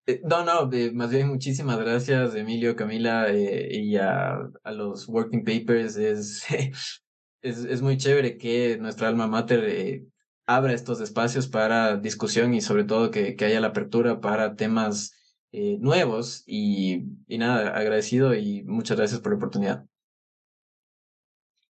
Eh, 0.09 0.21
no, 0.25 0.45
no, 0.45 0.69
más 0.93 1.11
bien 1.13 1.29
muchísimas 1.29 1.79
gracias, 1.79 2.35
Emilio, 2.35 2.75
Camila 2.75 3.33
eh, 3.33 3.69
y 3.73 3.95
a, 3.95 4.39
a, 4.65 4.73
los 4.73 5.09
Working 5.09 5.45
Papers. 5.45 5.97
Es, 5.97 6.45
es, 7.43 7.65
es, 7.65 7.81
muy 7.81 7.97
chévere 7.97 8.39
que 8.39 8.77
nuestra 8.77 9.07
alma 9.07 9.29
mater 9.29 9.65
eh, 9.69 10.05
abra 10.47 10.73
estos 10.73 11.01
espacios 11.01 11.47
para 11.47 11.97
discusión 11.97 12.55
y 12.55 12.61
sobre 12.61 12.83
todo 12.83 13.13
que, 13.13 13.37
que 13.37 13.45
haya 13.45 13.61
la 13.61 13.69
apertura 13.69 14.21
para 14.21 14.57
temas 14.57 15.13
eh, 15.53 15.77
nuevos 15.79 16.45
y, 16.47 17.05
y 17.29 17.39
nada, 17.39 17.77
agradecido 17.77 18.35
y 18.35 18.63
muchas 18.63 18.97
gracias 18.97 19.21
por 19.21 19.33
la 19.33 19.37
oportunidad. 19.37 19.87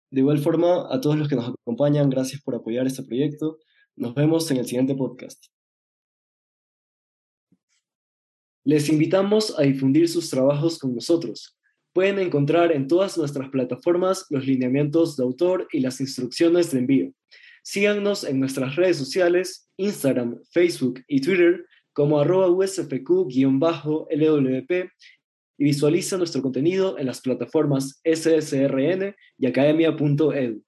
De 0.10 0.22
igual 0.22 0.40
forma, 0.40 0.88
a 0.92 1.00
todos 1.00 1.18
los 1.18 1.28
que 1.28 1.36
nos 1.36 1.50
acompañan, 1.50 2.10
gracias 2.10 2.42
por 2.42 2.56
apoyar 2.56 2.88
este 2.88 3.04
proyecto. 3.04 3.60
Nos 3.96 4.16
vemos 4.16 4.50
en 4.50 4.58
el 4.58 4.66
siguiente 4.66 4.96
podcast. 4.96 5.46
Les 8.64 8.90
invitamos 8.90 9.58
a 9.60 9.62
difundir 9.64 10.10
sus 10.10 10.30
trabajos 10.30 10.80
con 10.80 10.96
nosotros. 10.96 11.58
Pueden 11.94 12.18
encontrar 12.20 12.72
en 12.72 12.88
todas 12.88 13.18
nuestras 13.18 13.50
plataformas 13.50 14.26
los 14.30 14.46
lineamientos 14.46 15.18
de 15.18 15.24
autor 15.24 15.68
y 15.72 15.82
las 15.82 16.02
instrucciones 16.02 16.72
de 16.72 16.80
envío. 16.80 17.12
Síganos 17.64 18.24
en 18.24 18.40
nuestras 18.40 18.76
redes 18.76 18.98
sociales, 18.98 19.70
Instagram, 19.78 20.40
Facebook 20.52 21.04
y 21.08 21.22
Twitter 21.22 21.67
como 21.98 22.20
arroba 22.20 22.48
USFQ-LWP 22.50 24.92
y 25.58 25.64
visualiza 25.64 26.20
nuestro 26.20 26.44
contenido 26.44 27.00
en 27.00 27.08
las 27.08 27.22
plataformas 27.22 28.00
SSRN 28.04 29.16
y 29.40 29.48
academia.edu. 29.48 30.62